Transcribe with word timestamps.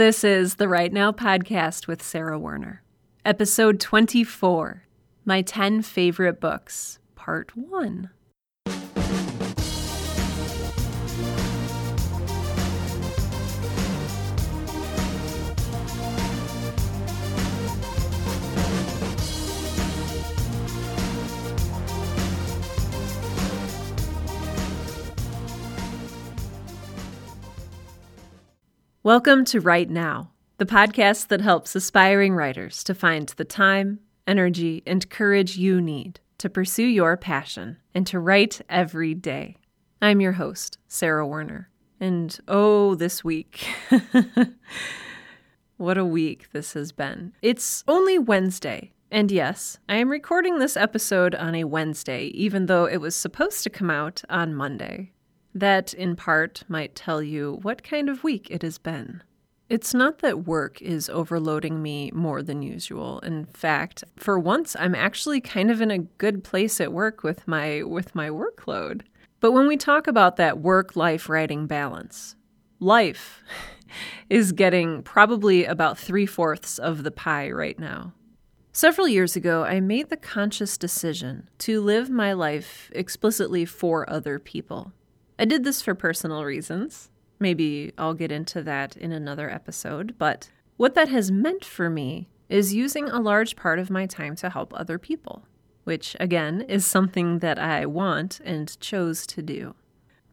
This 0.00 0.24
is 0.24 0.54
the 0.54 0.66
Write 0.66 0.94
Now 0.94 1.12
podcast 1.12 1.86
with 1.86 2.02
Sarah 2.02 2.38
Werner, 2.38 2.82
episode 3.22 3.78
24 3.78 4.86
My 5.26 5.42
10 5.42 5.82
Favorite 5.82 6.40
Books, 6.40 6.98
Part 7.14 7.54
1. 7.54 8.08
Welcome 29.02 29.46
to 29.46 29.62
Write 29.62 29.88
Now, 29.88 30.32
the 30.58 30.66
podcast 30.66 31.28
that 31.28 31.40
helps 31.40 31.74
aspiring 31.74 32.34
writers 32.34 32.84
to 32.84 32.94
find 32.94 33.30
the 33.30 33.46
time, 33.46 34.00
energy, 34.26 34.82
and 34.86 35.08
courage 35.08 35.56
you 35.56 35.80
need 35.80 36.20
to 36.36 36.50
pursue 36.50 36.84
your 36.84 37.16
passion 37.16 37.78
and 37.94 38.06
to 38.08 38.18
write 38.18 38.60
every 38.68 39.14
day. 39.14 39.56
I'm 40.02 40.20
your 40.20 40.32
host, 40.32 40.76
Sarah 40.86 41.26
Werner. 41.26 41.70
And 41.98 42.38
oh, 42.46 42.94
this 42.94 43.24
week. 43.24 43.66
what 45.78 45.96
a 45.96 46.04
week 46.04 46.52
this 46.52 46.74
has 46.74 46.92
been. 46.92 47.32
It's 47.40 47.82
only 47.88 48.18
Wednesday. 48.18 48.92
And 49.10 49.32
yes, 49.32 49.78
I 49.88 49.96
am 49.96 50.10
recording 50.10 50.58
this 50.58 50.76
episode 50.76 51.34
on 51.34 51.54
a 51.54 51.64
Wednesday, 51.64 52.24
even 52.34 52.66
though 52.66 52.84
it 52.84 52.98
was 52.98 53.16
supposed 53.16 53.62
to 53.62 53.70
come 53.70 53.88
out 53.88 54.22
on 54.28 54.54
Monday. 54.54 55.12
That, 55.54 55.92
in 55.94 56.16
part, 56.16 56.62
might 56.68 56.94
tell 56.94 57.22
you 57.22 57.58
what 57.62 57.82
kind 57.82 58.08
of 58.08 58.22
week 58.24 58.48
it 58.50 58.62
has 58.62 58.78
been. 58.78 59.22
It's 59.68 59.94
not 59.94 60.18
that 60.18 60.46
work 60.46 60.82
is 60.82 61.08
overloading 61.08 61.80
me 61.80 62.10
more 62.12 62.42
than 62.42 62.60
usual. 62.60 63.20
In 63.20 63.44
fact, 63.46 64.02
for 64.16 64.36
once 64.36 64.74
I'm 64.76 64.96
actually 64.96 65.40
kind 65.40 65.70
of 65.70 65.80
in 65.80 65.92
a 65.92 65.98
good 65.98 66.42
place 66.42 66.80
at 66.80 66.92
work 66.92 67.22
with 67.22 67.46
my 67.46 67.84
with 67.84 68.12
my 68.12 68.30
workload. 68.30 69.02
But 69.38 69.52
when 69.52 69.68
we 69.68 69.76
talk 69.76 70.08
about 70.08 70.36
that 70.36 70.58
work-life 70.58 71.28
writing 71.28 71.68
balance, 71.68 72.34
life 72.80 73.42
is 74.28 74.50
getting 74.50 75.04
probably 75.04 75.64
about 75.64 75.96
three-fourths 75.98 76.78
of 76.78 77.04
the 77.04 77.12
pie 77.12 77.50
right 77.50 77.78
now. 77.78 78.12
Several 78.72 79.06
years 79.06 79.36
ago, 79.36 79.64
I 79.64 79.80
made 79.80 80.10
the 80.10 80.16
conscious 80.16 80.76
decision 80.76 81.48
to 81.58 81.80
live 81.80 82.10
my 82.10 82.32
life 82.32 82.90
explicitly 82.92 83.64
for 83.64 84.08
other 84.10 84.38
people. 84.38 84.92
I 85.40 85.46
did 85.46 85.64
this 85.64 85.80
for 85.80 85.94
personal 85.94 86.44
reasons. 86.44 87.08
Maybe 87.38 87.94
I'll 87.96 88.12
get 88.12 88.30
into 88.30 88.62
that 88.64 88.94
in 88.94 89.10
another 89.10 89.48
episode, 89.48 90.16
but 90.18 90.50
what 90.76 90.94
that 90.96 91.08
has 91.08 91.30
meant 91.30 91.64
for 91.64 91.88
me 91.88 92.28
is 92.50 92.74
using 92.74 93.08
a 93.08 93.22
large 93.22 93.56
part 93.56 93.78
of 93.78 93.88
my 93.88 94.04
time 94.04 94.36
to 94.36 94.50
help 94.50 94.74
other 94.74 94.98
people, 94.98 95.46
which 95.84 96.14
again 96.20 96.60
is 96.68 96.84
something 96.84 97.38
that 97.38 97.58
I 97.58 97.86
want 97.86 98.40
and 98.44 98.78
chose 98.80 99.26
to 99.28 99.40
do. 99.40 99.74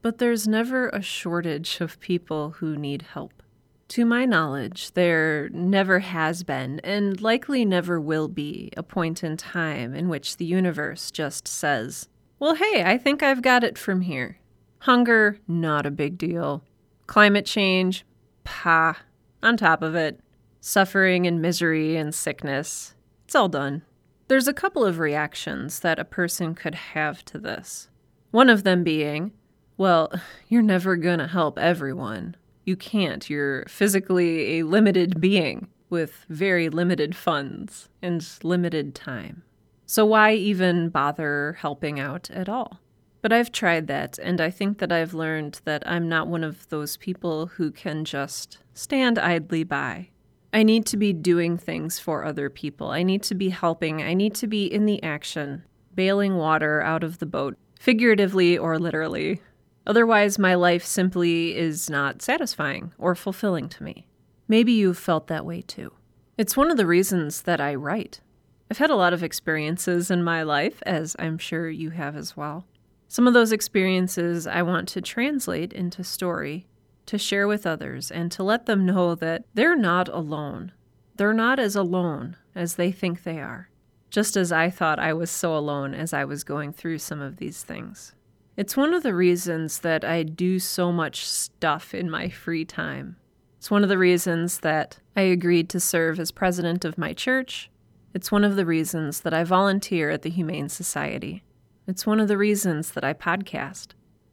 But 0.02 0.18
there's 0.18 0.46
never 0.46 0.90
a 0.90 1.02
shortage 1.02 1.80
of 1.80 2.02
people 2.02 2.56
who 2.58 2.76
need 2.76 3.04
help. 3.04 3.42
To 3.90 4.06
my 4.06 4.26
knowledge, 4.26 4.92
there 4.92 5.48
never 5.54 6.00
has 6.00 6.44
been, 6.44 6.82
and 6.84 7.22
likely 7.22 7.64
never 7.64 7.98
will 7.98 8.28
be, 8.28 8.72
a 8.76 8.84
point 8.84 9.24
in 9.24 9.38
time 9.38 9.96
in 9.96 10.10
which 10.10 10.36
the 10.36 10.44
universe 10.44 11.12
just 11.12 11.48
says, 11.48 12.10
Well, 12.40 12.56
hey, 12.56 12.84
I 12.86 12.98
think 12.98 13.24
I've 13.24 13.42
got 13.42 13.64
it 13.64 13.78
from 13.78 14.02
here. 14.02 14.40
Hunger, 14.88 15.38
not 15.50 15.86
a 15.86 15.92
big 15.92 16.18
deal. 16.18 16.64
Climate 17.08 17.46
change, 17.46 18.06
pa, 18.46 18.98
on 19.44 19.58
top 19.58 19.82
of 19.82 19.96
it. 19.96 20.22
Suffering 20.62 21.28
and 21.28 21.42
misery 21.42 21.98
and 21.98 22.16
sickness, 22.16 22.96
it's 23.26 23.36
all 23.36 23.50
done. 23.50 23.82
There's 24.30 24.48
a 24.48 24.54
couple 24.54 24.86
of 24.86 24.98
reactions 24.98 25.82
that 25.82 26.00
a 26.00 26.06
person 26.06 26.56
could 26.56 26.74
have 26.74 27.26
to 27.26 27.38
this. 27.38 27.90
One 28.32 28.50
of 28.50 28.64
them 28.64 28.86
being, 28.86 29.34
well, 29.76 30.10
you're 30.48 30.62
never 30.62 30.96
to 31.20 31.28
help 31.28 31.60
everyone. 31.60 32.38
You 32.64 32.78
can't. 32.78 33.30
You're 33.30 33.66
physically 33.68 34.60
a 34.60 34.64
limited 34.64 35.20
being 35.20 35.68
with 35.90 36.26
very 36.30 36.70
limited 36.70 37.14
funds 37.14 37.90
and 38.02 38.26
limited 38.42 38.96
time. 38.96 39.44
So 39.86 40.06
why 40.06 40.36
even 40.36 40.88
bother 40.88 41.58
helping 41.60 42.00
out 42.00 42.32
at 42.32 42.48
all? 42.48 42.80
But 43.22 43.34
I've 43.34 43.52
tried 43.52 43.88
that, 43.88 44.20
and 44.20 44.40
I 44.40 44.50
think 44.50 44.78
that 44.78 44.92
I've 44.92 45.14
learned 45.14 45.62
that 45.66 45.84
I'm 45.88 46.08
not 46.08 46.28
one 46.28 46.44
of 46.44 46.70
those 46.70 46.98
people 46.98 47.48
who 47.48 47.72
can 47.72 48.06
just 48.06 48.60
stand 48.74 49.18
idly 49.18 49.64
by. 49.64 50.10
I 50.54 50.64
need 50.64 50.86
to 50.88 50.98
be 50.98 51.14
doing 51.14 51.58
things 51.58 52.00
for 52.00 52.24
other 52.24 52.50
people. 52.50 52.90
I 52.90 53.04
need 53.04 53.24
to 53.24 53.36
be 53.36 53.50
helping. 53.50 54.02
I 54.02 54.14
need 54.14 54.34
to 54.36 54.48
be 54.48 54.66
in 54.66 54.86
the 54.86 55.02
action, 55.04 55.64
bailing 55.94 56.38
water 56.38 56.82
out 56.82 57.04
of 57.04 57.20
the 57.20 57.26
boat, 57.26 57.58
figuratively 57.80 58.58
or 58.58 58.80
literally. 58.80 59.42
Otherwise, 59.86 60.40
my 60.40 60.56
life 60.56 60.86
simply 60.86 61.56
is 61.56 61.90
not 61.90 62.22
satisfying 62.22 62.94
or 62.98 63.16
fulfilling 63.16 63.70
to 63.70 63.84
me. 63.84 64.08
Maybe 64.48 64.72
you've 64.72 64.98
felt 64.98 65.28
that 65.28 65.46
way 65.46 65.62
too. 65.62 65.94
It's 66.38 66.56
one 66.56 66.70
of 66.70 66.78
the 66.78 66.86
reasons 66.86 67.42
that 67.44 67.60
I 67.60 67.76
write. 67.76 68.22
I've 68.70 68.78
had 68.78 68.90
a 68.90 68.96
lot 68.96 69.14
of 69.14 69.24
experiences 69.24 70.12
in 70.12 70.24
my 70.24 70.44
life, 70.44 70.82
as 70.86 71.16
I'm 71.18 71.38
sure 71.38 71.70
you 71.70 71.92
have 71.92 72.16
as 72.16 72.38
well. 72.38 72.66
Some 73.08 73.28
of 73.28 73.34
those 73.34 73.52
experiences 73.52 74.46
I 74.46 74.62
want 74.62 74.88
to 74.90 75.02
translate 75.02 75.72
into 75.72 76.04
story, 76.04 76.68
to 77.06 77.18
share 77.18 77.48
with 77.48 77.66
others, 77.66 78.12
and 78.12 78.32
to 78.34 78.44
let 78.44 78.66
them 78.66 78.86
know 78.86 79.16
that 79.16 79.46
they're 79.54 79.78
not 79.78 80.10
alone. 80.10 80.74
They're 81.16 81.34
not 81.34 81.58
as 81.58 81.76
alone 81.76 82.36
as 82.54 82.76
they 82.76 82.92
think 82.92 83.24
they 83.24 83.40
are, 83.40 83.70
just 84.10 84.36
as 84.36 84.52
I 84.52 84.70
thought 84.70 85.00
I 85.00 85.14
was 85.14 85.32
so 85.32 85.56
alone 85.56 85.94
as 85.94 86.14
I 86.14 86.26
was 86.26 86.44
going 86.44 86.74
through 86.74 87.00
some 87.00 87.22
of 87.22 87.38
these 87.38 87.64
things. 87.64 88.14
It's 88.58 88.76
one 88.76 88.94
of 88.94 89.04
the 89.04 89.16
reasons 89.16 89.80
that 89.80 90.04
I 90.04 90.24
do 90.24 90.60
so 90.60 90.92
much 90.92 91.26
stuff 91.26 91.94
in 91.94 92.10
my 92.10 92.28
free 92.28 92.66
time. 92.66 93.16
It's 93.58 93.72
one 93.72 93.84
of 93.84 93.90
the 93.90 93.98
reasons 93.98 94.60
that 94.60 95.00
I 95.16 95.22
agreed 95.22 95.70
to 95.70 95.80
serve 95.80 96.20
as 96.20 96.32
president 96.32 96.84
of 96.84 96.98
my 96.98 97.14
church. 97.14 97.70
It's 98.14 98.32
one 98.32 98.44
of 98.44 98.56
the 98.56 98.66
reasons 98.66 99.22
that 99.22 99.34
I 99.34 99.44
volunteer 99.44 100.10
at 100.10 100.24
the 100.24 100.30
Humane 100.30 100.70
Society. 100.70 101.44
It's 101.88 102.06
one 102.06 102.20
of 102.20 102.28
the 102.28 102.38
reasons 102.38 102.92
that 102.92 103.06
I 103.06 103.14
podcast. 103.14 103.92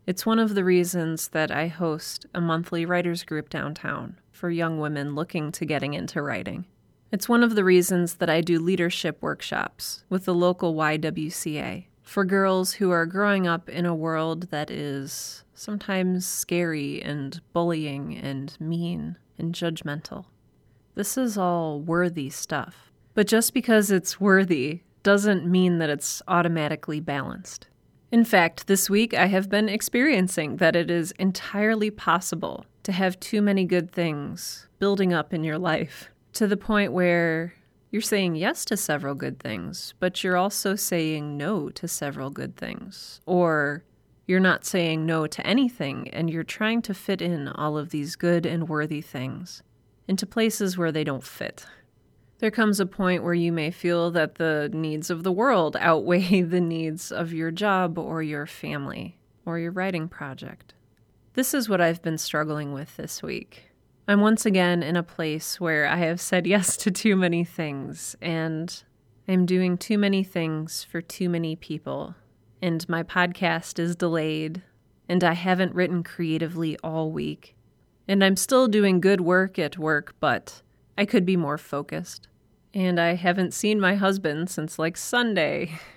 It's 0.09 0.27
one 0.27 0.41
of 0.41 0.57
the 0.57 0.65
reasons 0.65 1.29
that 1.29 1.53
I 1.53 1.69
host 1.69 2.27
a 2.35 2.41
monthly 2.41 2.85
writers 2.85 3.23
group 3.23 3.49
downtown 3.49 4.19
for 4.33 4.51
young 4.51 4.81
women 4.81 5.15
looking 5.15 5.53
to 5.53 5.65
getting 5.65 5.95
into 5.95 6.21
writing. 6.21 6.65
It's 7.13 7.29
one 7.29 7.45
of 7.45 7.55
the 7.55 7.63
reasons 7.63 8.15
that 8.15 8.29
I 8.29 8.41
do 8.41 8.59
leadership 8.59 9.19
workshops 9.21 10.03
with 10.09 10.25
the 10.25 10.35
local 10.35 10.75
YWCA 10.75 11.85
for 12.03 12.25
girls 12.25 12.73
who 12.73 12.91
are 12.91 13.07
growing 13.07 13.47
up 13.47 13.69
in 13.69 13.87
a 13.87 13.95
world 13.95 14.51
that 14.51 14.69
is 14.69 15.45
sometimes 15.55 16.27
scary 16.27 17.01
and 17.03 17.41
bullying 17.53 18.17
and 18.17 18.57
mean 18.59 19.17
and 19.39 19.55
judgmental. 19.55 20.25
This 20.97 21.17
is 21.17 21.39
all 21.39 21.81
worthy 21.81 22.31
stuff. 22.31 22.91
But 23.15 23.29
just 23.29 23.55
because 23.55 23.93
it's 23.93 24.21
worthy 24.21 24.81
doesn't 25.05 25.47
mean 25.47 25.79
that 25.79 25.91
it's 25.91 26.21
automatically 26.27 26.99
balanced. 26.99 27.69
In 28.11 28.25
fact, 28.25 28.67
this 28.67 28.91
week 28.91 29.15
I 29.15 29.27
have 29.27 29.49
been 29.49 29.69
experiencing 29.69 30.57
that 30.57 30.75
it 30.75 30.91
is 30.91 31.13
entirely 31.13 31.91
possible 31.91 32.67
to 32.83 32.93
have 32.93 33.21
too 33.21 33.41
many 33.41 33.65
good 33.65 33.91
things 33.91 34.69
building 34.79 35.13
up 35.13 35.33
in 35.33 35.45
your 35.45 35.59
life 35.59 36.11
to 36.33 36.47
the 36.47 36.57
point 36.57 36.93
where 36.93 37.55
you're 37.91 38.03
saying 38.03 38.35
yes 38.35 38.65
to 38.65 38.77
several 38.77 39.15
good 39.15 39.39
things, 39.39 39.95
but 40.01 40.25
you're 40.25 40.37
also 40.37 40.75
saying 40.75 41.37
no 41.37 41.69
to 41.71 41.87
several 41.87 42.31
good 42.31 42.57
things. 42.57 43.21
Or 43.25 43.85
you're 44.27 44.41
not 44.41 44.65
saying 44.65 45.07
no 45.07 45.27
to 45.27 45.47
anything 45.47 46.09
and 46.11 46.31
you're 46.31 46.43
trying 46.43 46.83
to 46.83 46.95
fit 46.95 47.23
in 47.23 47.49
all 47.49 47.77
of 47.77 47.91
these 47.91 48.17
good 48.17 48.47
and 48.47 48.69
worthy 48.69 49.01
things 49.01 49.63
into 50.09 50.27
places 50.27 50.77
where 50.77 50.93
they 50.93 51.05
don't 51.05 51.25
fit. 51.25 51.67
There 52.39 52.51
comes 52.51 52.81
a 52.81 52.87
point 52.87 53.23
where 53.23 53.35
you 53.35 53.53
may 53.53 53.71
feel 53.71 54.11
that 54.11 54.37
the 54.37 54.69
needs 54.73 55.09
of 55.09 55.23
the 55.23 55.33
world 55.33 55.77
outweigh 55.79 56.43
the 56.43 56.61
needs 56.61 57.13
of 57.13 57.33
your 57.33 57.51
job 57.51 57.99
or 57.99 58.23
your 58.23 58.47
family 58.47 59.19
or 59.47 59.59
your 59.59 59.71
writing 59.71 60.09
project. 60.09 60.75
This 61.35 61.55
is 61.55 61.69
what 61.69 61.81
I've 61.81 62.03
been 62.03 62.19
struggling 62.19 62.73
with 62.73 62.97
this 62.97 63.23
week. 63.23 63.71
I'm 64.07 64.21
once 64.21 64.45
again 64.45 64.83
in 64.83 64.97
a 64.97 65.03
place 65.03 65.61
where 65.61 65.87
I 65.87 65.97
have 65.97 66.21
said 66.21 66.47
yes 66.47 66.77
to 66.79 66.91
too 66.91 67.17
many 67.17 67.45
things, 67.45 68.17
and 68.21 68.83
I'm 69.27 69.47
doing 69.47 69.79
too 69.79 69.99
many 69.99 70.23
things 70.23 70.85
for 70.85 71.01
too 71.01 71.29
many 71.29 71.57
people, 71.57 72.15
and 72.61 72.87
my 72.89 73.03
podcast 73.03 73.79
is 73.79 73.97
delayed, 73.97 74.63
and 75.09 75.25
I 75.25 75.33
haven't 75.33 75.75
written 75.75 76.03
creatively 76.03 76.77
all 76.85 77.11
week. 77.11 77.57
And 78.07 78.23
I'm 78.23 78.37
still 78.37 78.69
doing 78.69 79.01
good 79.01 79.23
work 79.23 79.59
at 79.59 79.79
work, 79.79 80.15
but 80.21 80.61
I 80.97 81.05
could 81.05 81.27
be 81.27 81.37
more 81.37 81.59
focused. 81.59 82.29
And 82.73 83.01
I 83.01 83.15
haven't 83.15 83.55
seen 83.55 83.81
my 83.81 83.95
husband 83.95 84.51
since 84.51 84.79
like 84.79 84.97
Sunday. 84.97 85.79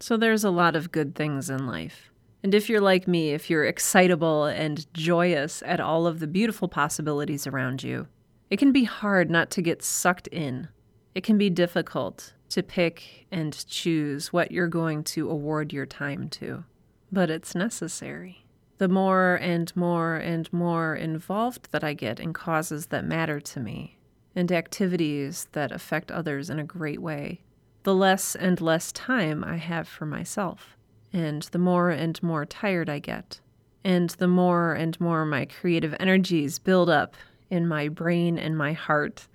So 0.00 0.18
there's 0.18 0.44
a 0.44 0.50
lot 0.50 0.76
of 0.76 0.92
good 0.92 1.14
things 1.14 1.48
in 1.48 1.66
life. 1.66 2.10
And 2.42 2.54
if 2.54 2.68
you're 2.68 2.80
like 2.80 3.08
me, 3.08 3.30
if 3.30 3.48
you're 3.48 3.64
excitable 3.64 4.44
and 4.44 4.92
joyous 4.92 5.62
at 5.64 5.80
all 5.80 6.06
of 6.06 6.20
the 6.20 6.26
beautiful 6.26 6.68
possibilities 6.68 7.46
around 7.46 7.82
you, 7.82 8.08
It 8.50 8.58
can 8.58 8.70
be 8.70 8.84
hard 8.84 9.30
not 9.30 9.50
to 9.52 9.62
get 9.62 9.82
sucked 9.82 10.26
in. 10.28 10.68
It 11.14 11.24
can 11.24 11.38
be 11.38 11.48
difficult 11.48 12.34
to 12.50 12.62
pick 12.62 13.26
and 13.32 13.66
choose 13.66 14.32
what 14.32 14.52
you're 14.52 14.68
going 14.68 15.04
to 15.04 15.30
award 15.30 15.72
your 15.72 15.86
time 15.86 16.28
to, 16.28 16.64
but 17.10 17.30
it's 17.30 17.54
necessary. 17.54 18.43
The 18.84 18.88
more 18.88 19.36
and 19.36 19.74
more 19.74 20.16
and 20.16 20.52
more 20.52 20.94
involved 20.94 21.72
that 21.72 21.82
I 21.82 21.94
get 21.94 22.20
in 22.20 22.34
causes 22.34 22.88
that 22.88 23.06
matter 23.06 23.40
to 23.40 23.58
me 23.58 23.96
and 24.36 24.52
activities 24.52 25.48
that 25.52 25.72
affect 25.72 26.12
others 26.12 26.50
in 26.50 26.58
a 26.58 26.64
great 26.64 27.00
way, 27.00 27.40
the 27.84 27.94
less 27.94 28.36
and 28.36 28.60
less 28.60 28.92
time 28.92 29.42
I 29.42 29.56
have 29.56 29.88
for 29.88 30.04
myself, 30.04 30.76
and 31.14 31.40
the 31.44 31.58
more 31.58 31.88
and 31.88 32.22
more 32.22 32.44
tired 32.44 32.90
I 32.90 32.98
get, 32.98 33.40
and 33.84 34.10
the 34.10 34.28
more 34.28 34.74
and 34.74 35.00
more 35.00 35.24
my 35.24 35.46
creative 35.46 35.96
energies 35.98 36.58
build 36.58 36.90
up 36.90 37.16
in 37.48 37.66
my 37.66 37.88
brain 37.88 38.36
and 38.36 38.54
my 38.54 38.74
heart. 38.74 39.28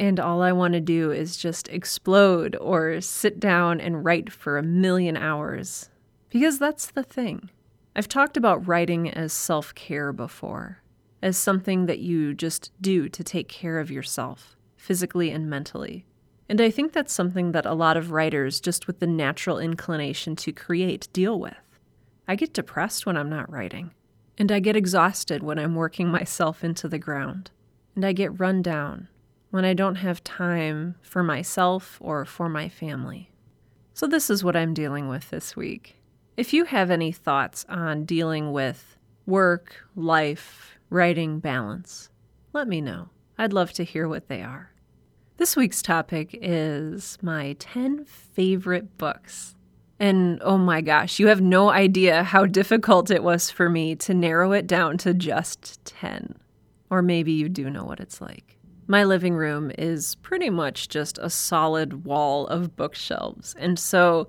And 0.00 0.18
all 0.18 0.42
I 0.42 0.50
want 0.50 0.74
to 0.74 0.80
do 0.80 1.12
is 1.12 1.36
just 1.36 1.68
explode 1.68 2.56
or 2.56 3.00
sit 3.00 3.38
down 3.38 3.80
and 3.80 4.04
write 4.04 4.32
for 4.32 4.58
a 4.58 4.62
million 4.64 5.16
hours. 5.16 5.88
Because 6.30 6.58
that's 6.58 6.90
the 6.90 7.04
thing. 7.04 7.50
I've 7.98 8.08
talked 8.08 8.36
about 8.36 8.68
writing 8.68 9.08
as 9.08 9.32
self 9.32 9.74
care 9.74 10.12
before, 10.12 10.82
as 11.22 11.38
something 11.38 11.86
that 11.86 11.98
you 11.98 12.34
just 12.34 12.70
do 12.78 13.08
to 13.08 13.24
take 13.24 13.48
care 13.48 13.78
of 13.78 13.90
yourself, 13.90 14.54
physically 14.76 15.30
and 15.30 15.48
mentally. 15.48 16.04
And 16.46 16.60
I 16.60 16.70
think 16.70 16.92
that's 16.92 17.14
something 17.14 17.52
that 17.52 17.64
a 17.64 17.72
lot 17.72 17.96
of 17.96 18.10
writers, 18.10 18.60
just 18.60 18.86
with 18.86 19.00
the 19.00 19.06
natural 19.06 19.58
inclination 19.58 20.36
to 20.36 20.52
create, 20.52 21.08
deal 21.14 21.40
with. 21.40 21.56
I 22.28 22.36
get 22.36 22.52
depressed 22.52 23.06
when 23.06 23.16
I'm 23.16 23.30
not 23.30 23.50
writing. 23.50 23.92
And 24.36 24.52
I 24.52 24.60
get 24.60 24.76
exhausted 24.76 25.42
when 25.42 25.58
I'm 25.58 25.74
working 25.74 26.08
myself 26.10 26.62
into 26.62 26.88
the 26.88 26.98
ground. 26.98 27.50
And 27.94 28.04
I 28.04 28.12
get 28.12 28.38
run 28.38 28.60
down 28.60 29.08
when 29.50 29.64
I 29.64 29.72
don't 29.72 29.94
have 29.94 30.22
time 30.22 30.96
for 31.00 31.22
myself 31.22 31.96
or 32.02 32.26
for 32.26 32.50
my 32.50 32.68
family. 32.68 33.30
So, 33.94 34.06
this 34.06 34.28
is 34.28 34.44
what 34.44 34.54
I'm 34.54 34.74
dealing 34.74 35.08
with 35.08 35.30
this 35.30 35.56
week. 35.56 35.96
If 36.36 36.52
you 36.52 36.64
have 36.66 36.90
any 36.90 37.12
thoughts 37.12 37.64
on 37.68 38.04
dealing 38.04 38.52
with 38.52 38.98
work, 39.24 39.76
life, 39.94 40.78
writing 40.90 41.38
balance, 41.40 42.10
let 42.52 42.68
me 42.68 42.82
know. 42.82 43.08
I'd 43.38 43.54
love 43.54 43.72
to 43.74 43.84
hear 43.84 44.06
what 44.06 44.28
they 44.28 44.42
are. 44.42 44.70
This 45.38 45.56
week's 45.56 45.80
topic 45.80 46.38
is 46.42 47.16
my 47.22 47.56
10 47.58 48.04
favorite 48.04 48.98
books 48.98 49.56
and 49.98 50.40
oh 50.42 50.58
my 50.58 50.82
gosh, 50.82 51.18
you 51.18 51.28
have 51.28 51.40
no 51.40 51.70
idea 51.70 52.22
how 52.22 52.44
difficult 52.44 53.10
it 53.10 53.22
was 53.22 53.50
for 53.50 53.70
me 53.70 53.96
to 53.96 54.12
narrow 54.12 54.52
it 54.52 54.66
down 54.66 54.98
to 54.98 55.14
just 55.14 55.82
10. 55.86 56.34
Or 56.90 57.00
maybe 57.00 57.32
you 57.32 57.48
do 57.48 57.70
know 57.70 57.84
what 57.84 58.00
it's 58.00 58.20
like. 58.20 58.58
My 58.86 59.04
living 59.04 59.34
room 59.34 59.72
is 59.78 60.16
pretty 60.16 60.50
much 60.50 60.90
just 60.90 61.18
a 61.18 61.30
solid 61.30 62.04
wall 62.04 62.46
of 62.48 62.76
bookshelves. 62.76 63.54
And 63.58 63.78
so 63.78 64.28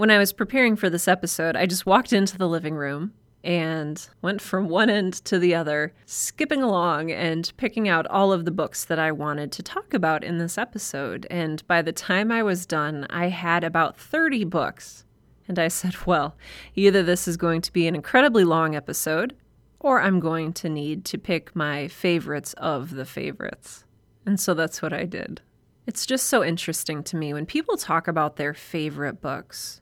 when 0.00 0.10
I 0.10 0.16
was 0.16 0.32
preparing 0.32 0.76
for 0.76 0.88
this 0.88 1.06
episode, 1.06 1.56
I 1.56 1.66
just 1.66 1.84
walked 1.84 2.14
into 2.14 2.38
the 2.38 2.48
living 2.48 2.74
room 2.74 3.12
and 3.44 4.08
went 4.22 4.40
from 4.40 4.66
one 4.66 4.88
end 4.88 5.12
to 5.26 5.38
the 5.38 5.54
other, 5.54 5.92
skipping 6.06 6.62
along 6.62 7.12
and 7.12 7.52
picking 7.58 7.86
out 7.86 8.06
all 8.06 8.32
of 8.32 8.46
the 8.46 8.50
books 8.50 8.86
that 8.86 8.98
I 8.98 9.12
wanted 9.12 9.52
to 9.52 9.62
talk 9.62 9.92
about 9.92 10.24
in 10.24 10.38
this 10.38 10.56
episode. 10.56 11.26
And 11.30 11.66
by 11.66 11.82
the 11.82 11.92
time 11.92 12.32
I 12.32 12.42
was 12.42 12.64
done, 12.64 13.06
I 13.10 13.26
had 13.26 13.62
about 13.62 13.98
30 13.98 14.44
books. 14.44 15.04
And 15.46 15.58
I 15.58 15.68
said, 15.68 16.06
well, 16.06 16.34
either 16.74 17.02
this 17.02 17.28
is 17.28 17.36
going 17.36 17.60
to 17.60 17.72
be 17.72 17.86
an 17.86 17.94
incredibly 17.94 18.44
long 18.44 18.74
episode, 18.74 19.36
or 19.80 20.00
I'm 20.00 20.18
going 20.18 20.54
to 20.54 20.70
need 20.70 21.04
to 21.04 21.18
pick 21.18 21.54
my 21.54 21.88
favorites 21.88 22.54
of 22.54 22.92
the 22.92 23.04
favorites. 23.04 23.84
And 24.24 24.40
so 24.40 24.54
that's 24.54 24.80
what 24.80 24.94
I 24.94 25.04
did. 25.04 25.42
It's 25.86 26.06
just 26.06 26.26
so 26.26 26.42
interesting 26.42 27.02
to 27.02 27.16
me 27.16 27.34
when 27.34 27.44
people 27.44 27.76
talk 27.76 28.08
about 28.08 28.36
their 28.36 28.54
favorite 28.54 29.20
books 29.20 29.79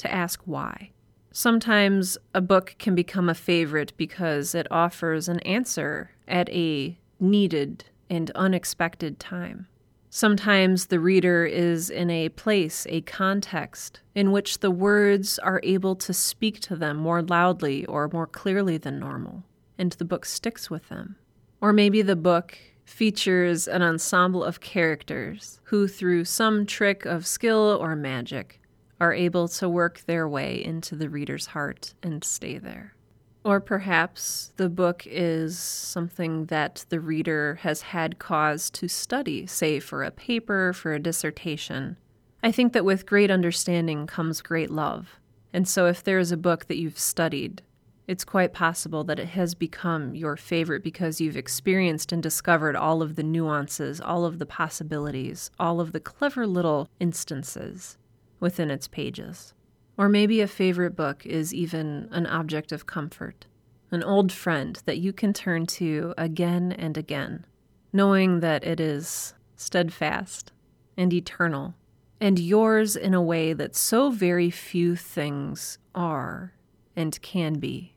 to 0.00 0.12
ask 0.12 0.42
why. 0.44 0.90
Sometimes 1.32 2.18
a 2.34 2.40
book 2.40 2.74
can 2.78 2.94
become 2.94 3.28
a 3.28 3.34
favorite 3.34 3.92
because 3.96 4.54
it 4.54 4.66
offers 4.70 5.28
an 5.28 5.40
answer 5.40 6.10
at 6.26 6.48
a 6.50 6.98
needed 7.20 7.84
and 8.08 8.30
unexpected 8.32 9.20
time. 9.20 9.68
Sometimes 10.12 10.86
the 10.86 10.98
reader 10.98 11.46
is 11.46 11.88
in 11.88 12.10
a 12.10 12.30
place, 12.30 12.84
a 12.90 13.02
context, 13.02 14.00
in 14.12 14.32
which 14.32 14.58
the 14.58 14.70
words 14.72 15.38
are 15.38 15.60
able 15.62 15.94
to 15.94 16.12
speak 16.12 16.58
to 16.60 16.74
them 16.74 16.96
more 16.96 17.22
loudly 17.22 17.86
or 17.86 18.10
more 18.12 18.26
clearly 18.26 18.76
than 18.76 18.98
normal, 18.98 19.44
and 19.78 19.92
the 19.92 20.04
book 20.04 20.24
sticks 20.24 20.68
with 20.68 20.88
them. 20.88 21.14
Or 21.60 21.72
maybe 21.72 22.02
the 22.02 22.16
book 22.16 22.58
features 22.84 23.68
an 23.68 23.82
ensemble 23.82 24.42
of 24.42 24.60
characters 24.60 25.60
who, 25.64 25.86
through 25.86 26.24
some 26.24 26.66
trick 26.66 27.06
of 27.06 27.24
skill 27.24 27.78
or 27.80 27.94
magic, 27.94 28.59
are 29.00 29.14
able 29.14 29.48
to 29.48 29.68
work 29.68 30.02
their 30.06 30.28
way 30.28 30.62
into 30.62 30.94
the 30.94 31.08
reader's 31.08 31.46
heart 31.46 31.94
and 32.02 32.22
stay 32.22 32.58
there. 32.58 32.94
Or 33.42 33.58
perhaps 33.58 34.52
the 34.56 34.68
book 34.68 35.04
is 35.06 35.58
something 35.58 36.46
that 36.46 36.84
the 36.90 37.00
reader 37.00 37.58
has 37.62 37.80
had 37.80 38.18
cause 38.18 38.68
to 38.70 38.86
study, 38.86 39.46
say 39.46 39.80
for 39.80 40.04
a 40.04 40.10
paper, 40.10 40.74
for 40.74 40.92
a 40.92 40.98
dissertation. 40.98 41.96
I 42.42 42.52
think 42.52 42.74
that 42.74 42.84
with 42.84 43.06
great 43.06 43.30
understanding 43.30 44.06
comes 44.06 44.42
great 44.42 44.70
love. 44.70 45.18
And 45.54 45.66
so 45.66 45.86
if 45.86 46.04
there 46.04 46.18
is 46.18 46.32
a 46.32 46.36
book 46.36 46.66
that 46.66 46.76
you've 46.76 46.98
studied, 46.98 47.62
it's 48.06 48.24
quite 48.24 48.52
possible 48.52 49.04
that 49.04 49.18
it 49.18 49.28
has 49.28 49.54
become 49.54 50.14
your 50.14 50.36
favorite 50.36 50.82
because 50.82 51.20
you've 51.20 51.36
experienced 51.36 52.12
and 52.12 52.22
discovered 52.22 52.76
all 52.76 53.02
of 53.02 53.16
the 53.16 53.22
nuances, 53.22 54.00
all 54.00 54.24
of 54.24 54.38
the 54.38 54.46
possibilities, 54.46 55.50
all 55.58 55.80
of 55.80 55.92
the 55.92 56.00
clever 56.00 56.46
little 56.46 56.88
instances 56.98 57.96
within 58.40 58.70
its 58.70 58.88
pages. 58.88 59.54
Or 59.96 60.08
maybe 60.08 60.40
a 60.40 60.48
favorite 60.48 60.96
book 60.96 61.24
is 61.26 61.54
even 61.54 62.08
an 62.10 62.26
object 62.26 62.72
of 62.72 62.86
comfort, 62.86 63.46
an 63.90 64.02
old 64.02 64.32
friend 64.32 64.80
that 64.86 64.98
you 64.98 65.12
can 65.12 65.32
turn 65.32 65.66
to 65.66 66.14
again 66.16 66.72
and 66.72 66.96
again, 66.96 67.44
knowing 67.92 68.40
that 68.40 68.64
it 68.64 68.80
is 68.80 69.34
steadfast 69.56 70.52
and 70.96 71.12
eternal, 71.12 71.74
and 72.20 72.38
yours 72.38 72.96
in 72.96 73.14
a 73.14 73.22
way 73.22 73.52
that 73.52 73.76
so 73.76 74.10
very 74.10 74.50
few 74.50 74.96
things 74.96 75.78
are 75.94 76.54
and 76.96 77.20
can 77.22 77.58
be. 77.58 77.94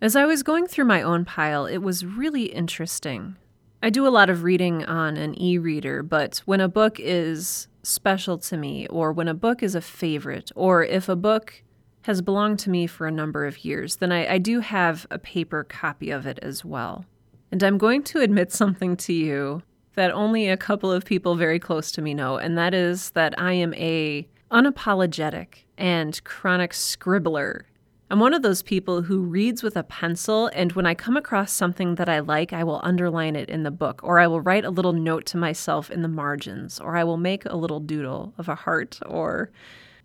As 0.00 0.16
I 0.16 0.24
was 0.24 0.42
going 0.42 0.66
through 0.66 0.86
my 0.86 1.02
own 1.02 1.24
pile, 1.24 1.66
it 1.66 1.78
was 1.78 2.04
really 2.04 2.46
interesting. 2.46 3.36
I 3.82 3.90
do 3.90 4.06
a 4.06 4.10
lot 4.10 4.30
of 4.30 4.42
reading 4.42 4.84
on 4.84 5.16
an 5.16 5.40
e 5.40 5.58
reader, 5.58 6.02
but 6.02 6.38
when 6.44 6.60
a 6.60 6.68
book 6.68 6.98
is 7.00 7.68
special 7.82 8.38
to 8.38 8.56
me, 8.56 8.86
or 8.88 9.12
when 9.12 9.28
a 9.28 9.34
book 9.34 9.62
is 9.62 9.74
a 9.74 9.80
favorite, 9.80 10.50
or 10.54 10.84
if 10.84 11.08
a 11.08 11.16
book 11.16 11.62
has 12.02 12.20
belonged 12.20 12.58
to 12.60 12.70
me 12.70 12.86
for 12.86 13.06
a 13.06 13.12
number 13.12 13.46
of 13.46 13.64
years, 13.64 13.96
then 13.96 14.12
I, 14.12 14.34
I 14.34 14.38
do 14.38 14.60
have 14.60 15.06
a 15.10 15.18
paper 15.18 15.64
copy 15.64 16.10
of 16.10 16.26
it 16.26 16.38
as 16.42 16.64
well. 16.64 17.04
And 17.50 17.62
I'm 17.62 17.78
going 17.78 18.02
to 18.04 18.20
admit 18.20 18.52
something 18.52 18.96
to 18.98 19.12
you 19.12 19.62
that 19.94 20.10
only 20.10 20.48
a 20.48 20.56
couple 20.56 20.90
of 20.90 21.04
people 21.04 21.34
very 21.34 21.58
close 21.58 21.92
to 21.92 22.02
me 22.02 22.14
know, 22.14 22.38
and 22.38 22.56
that 22.56 22.74
is 22.74 23.10
that 23.10 23.38
I 23.38 23.52
am 23.52 23.74
a 23.74 24.26
unapologetic 24.50 25.64
and 25.76 26.22
chronic 26.24 26.72
scribbler 26.72 27.64
I'm 28.12 28.20
one 28.20 28.34
of 28.34 28.42
those 28.42 28.62
people 28.62 29.00
who 29.00 29.22
reads 29.22 29.62
with 29.62 29.74
a 29.74 29.82
pencil, 29.82 30.50
and 30.52 30.70
when 30.72 30.84
I 30.84 30.92
come 30.92 31.16
across 31.16 31.50
something 31.50 31.94
that 31.94 32.10
I 32.10 32.18
like, 32.18 32.52
I 32.52 32.62
will 32.62 32.82
underline 32.84 33.36
it 33.36 33.48
in 33.48 33.62
the 33.62 33.70
book, 33.70 34.02
or 34.04 34.20
I 34.20 34.26
will 34.26 34.42
write 34.42 34.66
a 34.66 34.70
little 34.70 34.92
note 34.92 35.24
to 35.28 35.38
myself 35.38 35.90
in 35.90 36.02
the 36.02 36.08
margins, 36.08 36.78
or 36.78 36.94
I 36.94 37.04
will 37.04 37.16
make 37.16 37.46
a 37.46 37.56
little 37.56 37.80
doodle 37.80 38.34
of 38.36 38.50
a 38.50 38.54
heart, 38.54 38.98
or 39.06 39.50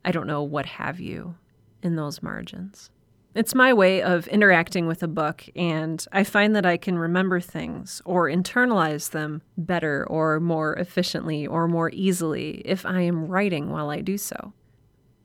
I 0.06 0.14
don't 0.14 0.26
know, 0.26 0.42
what 0.42 0.66
have 0.68 1.02
you, 1.02 1.36
in 1.84 1.98
those 1.98 2.24
margins. 2.24 2.92
It's 3.36 3.54
my 3.54 3.74
way 3.74 4.02
of 4.02 4.26
interacting 4.30 4.88
with 4.88 5.04
a 5.04 5.10
book, 5.10 5.44
and 5.54 6.06
I 6.14 6.24
find 6.24 6.56
that 6.56 6.66
I 6.66 6.78
can 6.78 6.98
remember 6.98 7.42
things 7.42 8.02
or 8.06 8.30
internalize 8.30 9.10
them 9.10 9.42
better 9.58 10.08
or 10.08 10.40
more 10.40 10.78
efficiently 10.78 11.46
or 11.46 11.68
more 11.68 11.92
easily 11.92 12.62
if 12.64 12.86
I 12.86 13.02
am 13.02 13.28
writing 13.28 13.70
while 13.70 13.90
I 13.90 14.00
do 14.00 14.18
so. 14.18 14.54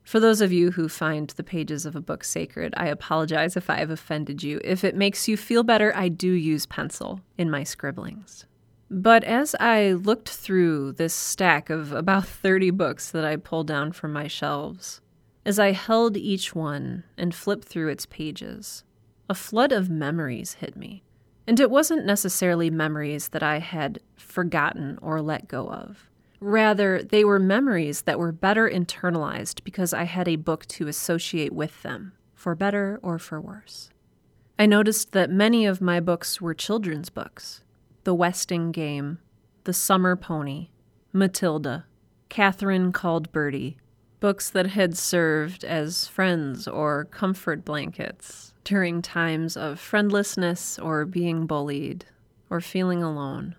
For 0.04 0.21
those 0.21 0.40
of 0.40 0.52
you 0.52 0.73
who 0.73 0.88
find 0.88 1.30
the 1.30 1.44
pages 1.44 1.87
of 1.87 1.94
a 1.94 2.00
book 2.00 2.25
sacred, 2.25 2.75
I 2.76 2.87
apologize 2.88 3.56
if 3.56 3.71
I 3.71 3.76
have 3.76 3.90
offended 3.90 4.42
you. 4.42 4.61
If 4.64 4.85
it 4.85 4.97
makes 4.97 5.28
you 5.28 5.37
feel 5.37 5.62
better, 5.62 5.92
I 5.94 6.09
do 6.09 6.30
use 6.30 6.66
pencil 6.66 7.21
in 7.38 7.50
my 7.50 7.62
scribblings. 7.62 8.47
But 8.90 9.25
as 9.25 9.54
I 9.59 9.92
looked 9.92 10.28
through 10.28 10.92
this 10.92 11.14
stack 11.14 11.71
of 11.71 11.92
about 11.92 12.26
30 12.26 12.71
books 12.71 13.11
that 13.11 13.25
I 13.25 13.37
pulled 13.37 13.68
down 13.68 13.92
from 13.92 14.12
my 14.12 14.28
shelves, 14.28 15.00
as 15.47 15.59
I 15.59 15.73
held 15.73 16.16
each 16.16 16.54
one 16.54 17.04
and 17.16 17.35
flipped 17.35 17.66
through 17.66 17.88
its 17.88 18.04
pages, 18.06 18.85
a 19.30 19.35
flood 19.35 19.73
of 19.73 19.88
memories 19.88 20.54
hit 20.54 20.76
me. 20.76 21.04
And 21.47 21.59
it 21.59 21.71
wasn't 21.71 22.04
necessarily 22.04 22.71
memories 22.71 23.28
that 23.28 23.42
I 23.42 23.59
had 23.61 24.00
forgotten 24.16 24.99
or 25.00 25.23
let 25.23 25.49
go 25.49 25.68
of. 25.71 26.11
Rather, 26.43 27.01
they 27.05 27.25
were 27.25 27.39
memories 27.39 28.03
that 28.03 28.19
were 28.19 28.33
better 28.33 28.69
internalized 28.69 29.63
because 29.63 29.95
I 29.95 30.03
had 30.03 30.27
a 30.27 30.35
book 30.35 30.67
to 30.67 30.89
associate 30.89 31.53
with 31.53 31.83
them, 31.83 32.15
for 32.35 32.57
better 32.57 32.99
or 33.01 33.21
for 33.21 33.41
worse. 33.41 33.91
I 34.59 34.67
noticed 34.67 35.13
that 35.13 35.31
many 35.31 35.67
of 35.67 35.81
my 35.81 36.01
books 36.01 36.41
were 36.41 36.53
children's 36.53 37.11
books. 37.11 37.63
The 38.03 38.13
Westing 38.13 38.73
Game, 38.73 39.19
The 39.63 39.73
Summer 39.73 40.17
Pony, 40.17 40.71
Matilda, 41.13 41.87
Catherine 42.29 42.91
Called 42.91 43.31
Birdy, 43.31 43.77
books 44.19 44.51
that 44.51 44.67
had 44.67 44.99
served 44.99 45.63
as 45.63 46.09
friends 46.09 46.67
or 46.67 47.05
comfort 47.05 47.65
blankets 47.65 48.53
during 48.65 49.01
times 49.01 49.57
of 49.57 49.79
friendlessness 49.79 50.77
or 50.77 51.05
being 51.05 51.47
bullied 51.47 52.07
or 52.51 52.61
feeling 52.61 53.01
alone. 53.01 53.55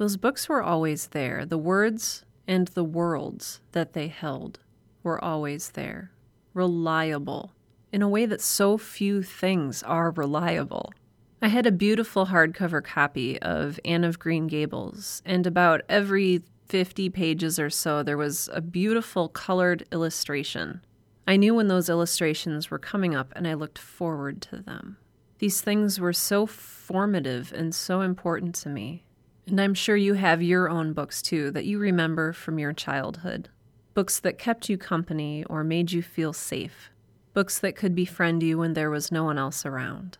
Those 0.00 0.16
books 0.16 0.48
were 0.48 0.62
always 0.62 1.08
there. 1.08 1.44
The 1.44 1.58
words 1.58 2.24
and 2.48 2.68
the 2.68 2.84
worlds 2.84 3.60
that 3.72 3.92
they 3.92 4.08
held 4.08 4.60
were 5.02 5.22
always 5.22 5.72
there, 5.72 6.10
reliable, 6.54 7.52
in 7.92 8.00
a 8.00 8.08
way 8.08 8.24
that 8.24 8.40
so 8.40 8.78
few 8.78 9.22
things 9.22 9.82
are 9.82 10.10
reliable. 10.10 10.94
I 11.42 11.48
had 11.48 11.66
a 11.66 11.70
beautiful 11.70 12.28
hardcover 12.28 12.82
copy 12.82 13.38
of 13.42 13.78
Anne 13.84 14.04
of 14.04 14.18
Green 14.18 14.46
Gables, 14.46 15.20
and 15.26 15.46
about 15.46 15.82
every 15.86 16.44
50 16.70 17.10
pages 17.10 17.58
or 17.58 17.68
so, 17.68 18.02
there 18.02 18.16
was 18.16 18.48
a 18.54 18.62
beautiful 18.62 19.28
colored 19.28 19.86
illustration. 19.92 20.80
I 21.28 21.36
knew 21.36 21.54
when 21.54 21.68
those 21.68 21.90
illustrations 21.90 22.70
were 22.70 22.78
coming 22.78 23.14
up, 23.14 23.34
and 23.36 23.46
I 23.46 23.52
looked 23.52 23.78
forward 23.78 24.40
to 24.40 24.62
them. 24.62 24.96
These 25.40 25.60
things 25.60 26.00
were 26.00 26.14
so 26.14 26.46
formative 26.46 27.52
and 27.54 27.74
so 27.74 28.00
important 28.00 28.54
to 28.54 28.70
me. 28.70 29.04
And 29.50 29.60
I'm 29.60 29.74
sure 29.74 29.96
you 29.96 30.14
have 30.14 30.42
your 30.42 30.68
own 30.68 30.92
books 30.92 31.20
too 31.20 31.50
that 31.50 31.66
you 31.66 31.78
remember 31.78 32.32
from 32.32 32.58
your 32.58 32.72
childhood. 32.72 33.48
Books 33.92 34.18
that 34.20 34.38
kept 34.38 34.68
you 34.68 34.78
company 34.78 35.44
or 35.44 35.62
made 35.62 35.92
you 35.92 36.02
feel 36.02 36.32
safe. 36.32 36.90
Books 37.34 37.58
that 37.58 37.76
could 37.76 37.94
befriend 37.94 38.42
you 38.42 38.58
when 38.58 38.72
there 38.72 38.90
was 38.90 39.12
no 39.12 39.24
one 39.24 39.38
else 39.38 39.66
around. 39.66 40.18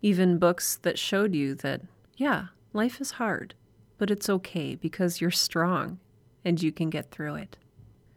Even 0.00 0.38
books 0.38 0.76
that 0.82 0.98
showed 0.98 1.34
you 1.34 1.54
that, 1.56 1.82
yeah, 2.16 2.46
life 2.72 3.00
is 3.00 3.12
hard 3.12 3.54
but 4.02 4.10
it's 4.10 4.28
okay 4.28 4.74
because 4.74 5.20
you're 5.20 5.30
strong 5.30 6.00
and 6.44 6.60
you 6.60 6.72
can 6.72 6.90
get 6.90 7.12
through 7.12 7.36
it. 7.36 7.56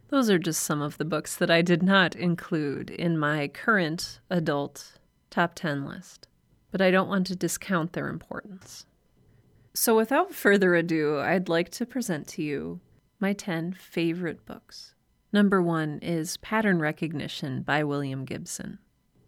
Those 0.08 0.32
are 0.32 0.40
just 0.40 0.64
some 0.64 0.82
of 0.82 0.98
the 0.98 1.06
books 1.06 1.36
that 1.36 1.52
I 1.52 1.62
did 1.62 1.84
not 1.84 2.16
include 2.16 2.90
in 2.90 3.20
my 3.20 3.50
current 3.50 4.20
adult 4.28 4.94
top 5.30 5.54
10 5.54 5.86
list, 5.86 6.28
but 6.72 6.82
I 6.82 6.90
don't 6.90 7.08
want 7.08 7.28
to 7.28 7.36
discount 7.36 7.94
their 7.94 8.08
importance. 8.08 8.88
So, 9.76 9.96
without 9.96 10.34
further 10.34 10.74
ado, 10.74 11.20
I'd 11.20 11.50
like 11.50 11.70
to 11.72 11.86
present 11.86 12.28
to 12.30 12.42
you 12.42 12.80
my 13.20 13.34
10 13.34 13.74
favorite 13.74 14.46
books. 14.46 14.96
Number 15.32 15.62
one 15.62 16.00
is 16.00 16.38
Pattern 16.38 16.80
Recognition 16.80 17.62
by 17.62 17.84
William 17.84 18.26
Gibson. 18.26 18.80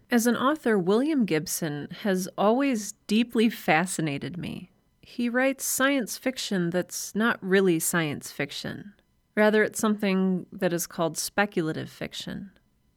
As 0.09 0.25
an 0.25 0.35
author, 0.35 0.79
William 0.79 1.25
Gibson 1.25 1.89
has 2.03 2.27
always 2.37 2.93
deeply 3.07 3.49
fascinated 3.49 4.37
me 4.37 4.71
he 5.07 5.29
writes 5.29 5.63
science 5.63 6.17
fiction 6.17 6.69
that's 6.69 7.15
not 7.15 7.41
really 7.41 7.79
science 7.79 8.29
fiction. 8.29 8.91
Rather, 9.37 9.63
it's 9.63 9.79
something 9.79 10.45
that 10.51 10.73
is 10.73 10.85
called 10.85 11.17
speculative 11.17 11.89
fiction. 11.89 12.51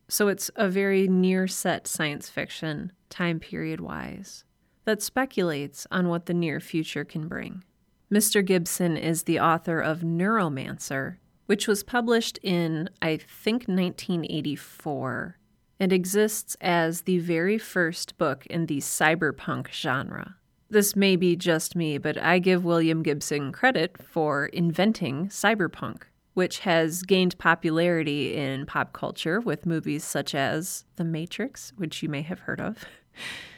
So 0.09 0.27
it's 0.27 0.51
a 0.57 0.69
very 0.69 1.07
near 1.07 1.47
set 1.47 1.87
science 1.87 2.29
fiction, 2.29 2.91
time 3.11 3.39
period 3.39 3.81
wise, 3.81 4.43
that 4.85 5.03
speculates 5.03 5.87
on 5.91 6.09
what 6.09 6.27
the 6.27 6.35
near 6.35 6.61
future 6.61 7.05
can 7.05 7.29
bring. 7.29 7.65
Mr. 8.13 8.45
Gibson 8.45 8.97
is 8.97 9.23
the 9.23 9.39
author 9.39 9.81
of 9.81 10.01
Neuromancer, 10.01 11.17
which 11.47 11.69
was 11.69 11.83
published 11.83 12.39
in, 12.43 12.89
I 13.01 13.17
think, 13.17 13.69
1984 13.69 15.37
and 15.79 15.93
exists 15.93 16.57
as 16.61 17.03
the 17.03 17.19
very 17.19 17.57
first 17.57 18.19
book 18.19 18.47
in 18.47 18.67
the 18.67 18.79
cyberpunk 18.79 19.69
genre. 19.73 20.37
This 20.69 20.95
may 20.95 21.17
be 21.17 21.35
just 21.35 21.75
me, 21.75 21.99
but 21.99 22.17
I 22.19 22.39
give 22.39 22.65
William 22.65 23.03
Gibson 23.03 23.51
credit 23.51 23.97
for 24.01 24.47
inventing 24.47 25.27
cyberpunk, 25.29 26.03
which 26.35 26.61
has 26.61 27.03
gained 27.03 27.39
popularity 27.39 28.37
in 28.37 28.67
pop 28.67 28.93
culture 28.93 29.41
with 29.41 29.67
movies 29.67 30.05
such 30.05 30.35
as 30.35 30.85
The 30.97 31.05
Matrix, 31.05 31.73
which 31.77 32.03
you 32.03 32.09
may 32.09 32.23
have 32.23 32.41
heard 32.41 32.61
of, 32.61 32.85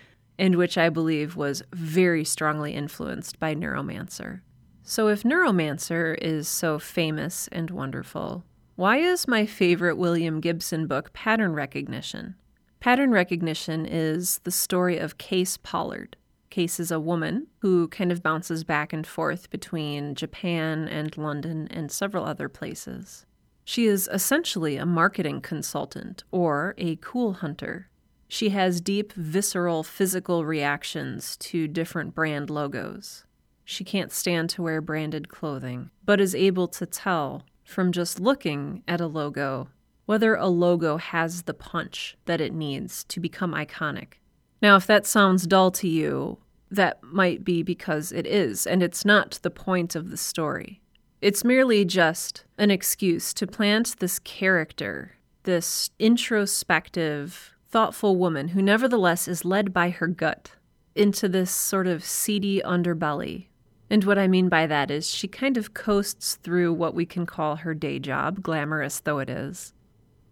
and 0.43 0.57
which 0.57 0.77
I 0.77 0.89
believe 0.89 1.37
was 1.37 1.63
very 1.73 2.25
strongly 2.25 2.75
influenced 2.75 3.39
by 3.39 3.55
Neuromancer. 3.55 4.41
So, 4.83 5.07
if 5.07 5.23
Neuromancer 5.23 6.19
is 6.21 6.49
so 6.49 6.81
famous 6.81 7.49
and 7.53 7.71
wonderful, 7.71 8.45
why 8.75 8.97
is 8.97 9.29
my 9.29 9.47
favorite 9.47 9.97
William 9.97 10.41
Gibson 10.41 10.89
book 10.89 11.13
Pattern 11.13 11.53
Recognition? 11.53 12.35
Pattern 12.81 13.13
Recognition 13.13 13.87
is 13.87 14.41
the 14.41 14.51
story 14.51 14.99
of 14.99 15.19
Cayce 15.19 15.57
Pollard 15.57 16.17
Cayce 16.53 16.79
is 16.79 16.91
a 16.91 17.01
woman 17.01 17.47
who 17.61 17.89
kind 17.89 18.13
of 18.13 18.23
bounces 18.23 18.63
back 18.63 18.93
and 18.93 19.07
forth 19.07 19.49
between 19.49 20.15
Japan 20.15 20.87
and 20.87 21.17
London 21.17 21.67
and 21.71 21.91
several 21.91 22.27
other 22.27 22.51
places. 22.51 23.25
She 23.65 23.87
is 23.87 24.07
essentially 24.13 24.77
a 24.77 24.85
marketing 24.85 25.41
consultant 25.41 26.25
or 26.31 26.75
a 26.77 26.97
cool 26.97 27.33
hunter. 27.33 27.89
She 28.33 28.49
has 28.49 28.81
deep, 28.81 29.13
visceral, 29.13 29.83
physical 29.83 30.47
reactions 30.47 31.37
to 31.37 31.69
different 31.69 32.15
brand 32.15 32.49
logos. 32.49 33.27
She 33.63 33.85
can't 33.85 34.11
stand 34.11 34.49
to 34.51 34.63
wear 34.63 34.81
branded 34.81 35.29
clothing, 35.29 35.91
but 36.07 36.19
is 36.19 36.35
able 36.35 36.67
to 36.69 36.87
tell 36.87 37.43
from 37.63 37.93
just 37.93 38.19
looking 38.19 38.85
at 38.89 39.03
a 39.03 39.07
logo 39.07 39.69
whether 40.07 40.35
a 40.35 40.47
logo 40.47 40.97
has 40.97 41.43
the 41.43 41.53
punch 41.53 42.17
that 42.25 42.41
it 42.41 42.55
needs 42.55 43.05
to 43.05 43.21
become 43.21 43.53
iconic. 43.53 44.15
Now, 44.63 44.77
if 44.77 44.87
that 44.87 45.05
sounds 45.05 45.47
dull 45.47 45.71
to 45.73 45.87
you, 45.87 46.39
that 46.71 47.03
might 47.03 47.45
be 47.45 47.63
because 47.63 48.13
it 48.13 48.27
is, 48.27 48.67
and 48.67 48.83
it's 48.83 49.05
not 49.05 49.41
the 49.43 49.51
point 49.51 49.95
of 49.95 50.09
the 50.09 50.17
story. 50.17 50.81
It's 51.21 51.45
merely 51.45 51.85
just 51.85 52.47
an 52.57 52.71
excuse 52.71 53.35
to 53.35 53.47
plant 53.47 53.99
this 53.99 54.19
character, 54.19 55.19
this 55.43 55.91
introspective, 55.99 57.52
thoughtful 57.73 58.17
woman 58.17 58.49
who 58.49 58.61
nevertheless 58.61 59.27
is 59.27 59.47
led 59.47 59.73
by 59.73 59.89
her 59.89 60.07
gut 60.07 60.53
into 60.95 61.27
this 61.27 61.51
sort 61.51 61.87
of 61.87 62.05
seedy 62.05 62.61
underbelly. 62.65 63.47
And 63.89 64.05
what 64.05 64.19
I 64.19 64.29
mean 64.29 64.51
by 64.51 64.67
that 64.67 64.91
is 64.91 65.09
she 65.09 65.27
kind 65.27 65.57
of 65.57 65.75
coasts 65.75 66.37
through 66.37 66.75
what 66.75 66.95
we 66.95 67.07
can 67.07 67.25
call 67.27 67.57
her 67.57 67.75
day 67.75 67.99
job, 67.99 68.43
glamorous 68.43 69.01
though 69.01 69.19
it 69.19 69.31
is. 69.31 69.73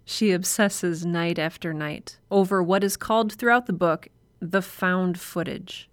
She 0.04 0.32
obsesses 0.32 1.06
night 1.06 1.38
after 1.38 1.72
night 1.72 2.18
over 2.30 2.62
what 2.62 2.84
is 2.84 2.96
called 2.96 3.32
throughout 3.32 3.66
the 3.66 3.72
book 3.72 4.08
the 4.40 4.62
found 4.62 5.18
footage. 5.18 5.88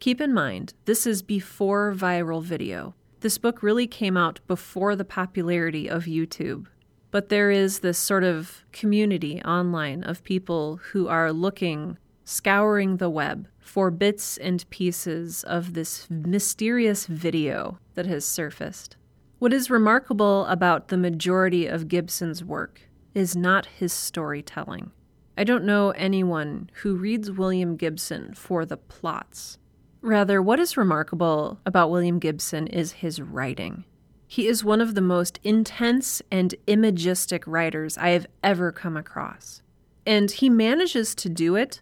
Keep 0.00 0.20
in 0.20 0.34
mind, 0.34 0.74
this 0.84 1.06
is 1.06 1.22
before 1.22 1.94
viral 1.94 2.42
video. 2.42 2.94
This 3.20 3.38
book 3.38 3.62
really 3.62 3.86
came 3.86 4.16
out 4.16 4.40
before 4.46 4.96
the 4.96 5.04
popularity 5.04 5.88
of 5.88 6.04
YouTube. 6.04 6.66
But 7.14 7.28
there 7.28 7.52
is 7.52 7.78
this 7.78 7.96
sort 7.96 8.24
of 8.24 8.64
community 8.72 9.40
online 9.44 10.02
of 10.02 10.24
people 10.24 10.80
who 10.90 11.06
are 11.06 11.32
looking, 11.32 11.96
scouring 12.24 12.96
the 12.96 13.08
web 13.08 13.46
for 13.60 13.92
bits 13.92 14.36
and 14.36 14.68
pieces 14.70 15.44
of 15.44 15.74
this 15.74 16.10
mysterious 16.10 17.06
video 17.06 17.78
that 17.94 18.06
has 18.06 18.24
surfaced. 18.24 18.96
What 19.38 19.52
is 19.52 19.70
remarkable 19.70 20.44
about 20.46 20.88
the 20.88 20.96
majority 20.96 21.68
of 21.68 21.86
Gibson's 21.86 22.42
work 22.42 22.80
is 23.14 23.36
not 23.36 23.66
his 23.66 23.92
storytelling. 23.92 24.90
I 25.38 25.44
don't 25.44 25.62
know 25.62 25.90
anyone 25.90 26.68
who 26.82 26.96
reads 26.96 27.30
William 27.30 27.76
Gibson 27.76 28.34
for 28.34 28.66
the 28.66 28.76
plots. 28.76 29.58
Rather, 30.00 30.42
what 30.42 30.58
is 30.58 30.76
remarkable 30.76 31.60
about 31.64 31.92
William 31.92 32.18
Gibson 32.18 32.66
is 32.66 32.90
his 32.90 33.20
writing. 33.20 33.84
He 34.26 34.46
is 34.46 34.64
one 34.64 34.80
of 34.80 34.94
the 34.94 35.00
most 35.00 35.38
intense 35.42 36.22
and 36.30 36.54
imagistic 36.66 37.46
writers 37.46 37.96
I 37.98 38.10
have 38.10 38.26
ever 38.42 38.72
come 38.72 38.96
across. 38.96 39.62
And 40.06 40.30
he 40.30 40.50
manages 40.50 41.14
to 41.16 41.28
do 41.28 41.56
it 41.56 41.80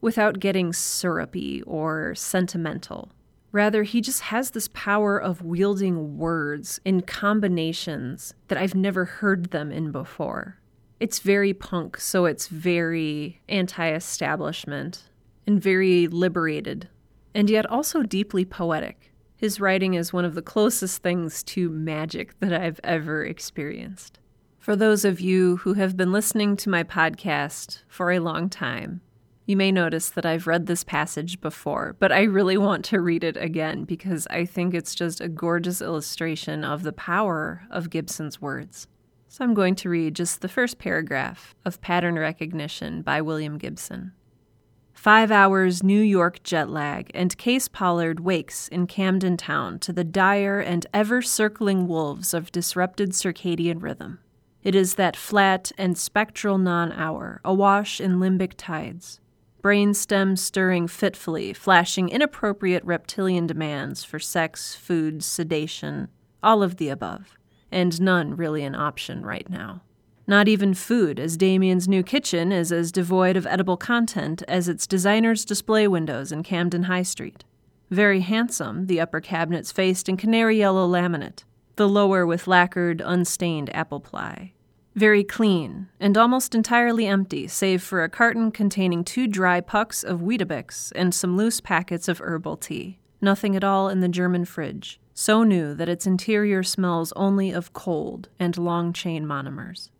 without 0.00 0.40
getting 0.40 0.72
syrupy 0.72 1.62
or 1.62 2.14
sentimental. 2.14 3.10
Rather, 3.52 3.82
he 3.82 4.00
just 4.00 4.22
has 4.22 4.50
this 4.50 4.68
power 4.72 5.18
of 5.18 5.42
wielding 5.42 6.16
words 6.16 6.80
in 6.84 7.02
combinations 7.02 8.34
that 8.48 8.58
I've 8.58 8.74
never 8.74 9.04
heard 9.04 9.50
them 9.50 9.70
in 9.70 9.92
before. 9.92 10.58
It's 10.98 11.18
very 11.18 11.52
punk, 11.52 11.98
so 11.98 12.24
it's 12.24 12.48
very 12.48 13.40
anti 13.48 13.92
establishment 13.92 15.04
and 15.46 15.60
very 15.60 16.06
liberated 16.06 16.88
and 17.34 17.48
yet 17.50 17.66
also 17.66 18.02
deeply 18.02 18.44
poetic. 18.44 19.11
His 19.42 19.58
writing 19.58 19.94
is 19.94 20.12
one 20.12 20.24
of 20.24 20.36
the 20.36 20.40
closest 20.40 21.02
things 21.02 21.42
to 21.42 21.68
magic 21.68 22.38
that 22.38 22.52
I've 22.52 22.78
ever 22.84 23.24
experienced. 23.24 24.20
For 24.60 24.76
those 24.76 25.04
of 25.04 25.20
you 25.20 25.56
who 25.56 25.74
have 25.74 25.96
been 25.96 26.12
listening 26.12 26.56
to 26.58 26.70
my 26.70 26.84
podcast 26.84 27.82
for 27.88 28.12
a 28.12 28.20
long 28.20 28.48
time, 28.48 29.00
you 29.44 29.56
may 29.56 29.72
notice 29.72 30.10
that 30.10 30.24
I've 30.24 30.46
read 30.46 30.66
this 30.66 30.84
passage 30.84 31.40
before, 31.40 31.96
but 31.98 32.12
I 32.12 32.22
really 32.22 32.56
want 32.56 32.84
to 32.84 33.00
read 33.00 33.24
it 33.24 33.36
again 33.36 33.82
because 33.82 34.28
I 34.30 34.44
think 34.44 34.74
it's 34.74 34.94
just 34.94 35.20
a 35.20 35.26
gorgeous 35.26 35.82
illustration 35.82 36.62
of 36.62 36.84
the 36.84 36.92
power 36.92 37.64
of 37.68 37.90
Gibson's 37.90 38.40
words. 38.40 38.86
So 39.26 39.42
I'm 39.42 39.54
going 39.54 39.74
to 39.74 39.88
read 39.88 40.14
just 40.14 40.40
the 40.40 40.48
first 40.48 40.78
paragraph 40.78 41.56
of 41.64 41.80
Pattern 41.80 42.16
Recognition 42.16 43.02
by 43.02 43.20
William 43.20 43.58
Gibson. 43.58 44.12
Five 45.02 45.32
hours 45.32 45.82
New 45.82 46.00
York 46.00 46.44
jet 46.44 46.70
lag, 46.70 47.10
and 47.12 47.36
Cayce 47.36 47.66
Pollard 47.66 48.20
wakes 48.20 48.68
in 48.68 48.86
Camden 48.86 49.36
Town 49.36 49.80
to 49.80 49.92
the 49.92 50.04
dire 50.04 50.60
and 50.60 50.86
ever 50.94 51.20
circling 51.20 51.88
wolves 51.88 52.32
of 52.32 52.52
disrupted 52.52 53.10
circadian 53.10 53.82
rhythm. 53.82 54.20
It 54.62 54.76
is 54.76 54.94
that 54.94 55.16
flat 55.16 55.72
and 55.76 55.98
spectral 55.98 56.56
non 56.56 56.92
hour, 56.92 57.40
awash 57.44 58.00
in 58.00 58.20
limbic 58.20 58.52
tides, 58.56 59.18
brainstem 59.60 60.38
stirring 60.38 60.86
fitfully, 60.86 61.52
flashing 61.52 62.08
inappropriate 62.08 62.84
reptilian 62.84 63.48
demands 63.48 64.04
for 64.04 64.20
sex, 64.20 64.76
food, 64.76 65.24
sedation, 65.24 66.10
all 66.44 66.62
of 66.62 66.76
the 66.76 66.90
above, 66.90 67.36
and 67.72 68.00
none 68.00 68.36
really 68.36 68.62
an 68.62 68.76
option 68.76 69.26
right 69.26 69.50
now. 69.50 69.82
Not 70.26 70.46
even 70.46 70.74
food, 70.74 71.18
as 71.18 71.36
Damien's 71.36 71.88
new 71.88 72.02
kitchen 72.02 72.52
is 72.52 72.70
as 72.70 72.92
devoid 72.92 73.36
of 73.36 73.46
edible 73.46 73.76
content 73.76 74.42
as 74.46 74.68
its 74.68 74.86
designer's 74.86 75.44
display 75.44 75.88
windows 75.88 76.30
in 76.30 76.42
Camden 76.44 76.84
High 76.84 77.02
Street. 77.02 77.44
Very 77.90 78.20
handsome, 78.20 78.86
the 78.86 79.00
upper 79.00 79.20
cabinets 79.20 79.72
faced 79.72 80.08
in 80.08 80.16
canary 80.16 80.58
yellow 80.58 80.88
laminate, 80.88 81.44
the 81.76 81.88
lower 81.88 82.24
with 82.24 82.46
lacquered, 82.46 83.02
unstained 83.04 83.74
apple 83.74 84.00
ply. 84.00 84.52
Very 84.94 85.24
clean, 85.24 85.88
and 85.98 86.16
almost 86.16 86.54
entirely 86.54 87.06
empty, 87.06 87.48
save 87.48 87.82
for 87.82 88.04
a 88.04 88.08
carton 88.08 88.52
containing 88.52 89.04
two 89.04 89.26
dry 89.26 89.60
pucks 89.60 90.04
of 90.04 90.20
Weetabix 90.20 90.92
and 90.94 91.14
some 91.14 91.36
loose 91.36 91.60
packets 91.60 92.08
of 92.08 92.20
herbal 92.20 92.58
tea. 92.58 92.98
Nothing 93.20 93.56
at 93.56 93.64
all 93.64 93.88
in 93.88 94.00
the 94.00 94.08
German 94.08 94.44
fridge, 94.44 95.00
so 95.14 95.42
new 95.42 95.74
that 95.74 95.88
its 95.88 96.06
interior 96.06 96.62
smells 96.62 97.12
only 97.16 97.50
of 97.50 97.72
cold 97.72 98.28
and 98.38 98.56
long 98.56 98.92
chain 98.92 99.24
monomers. 99.24 99.90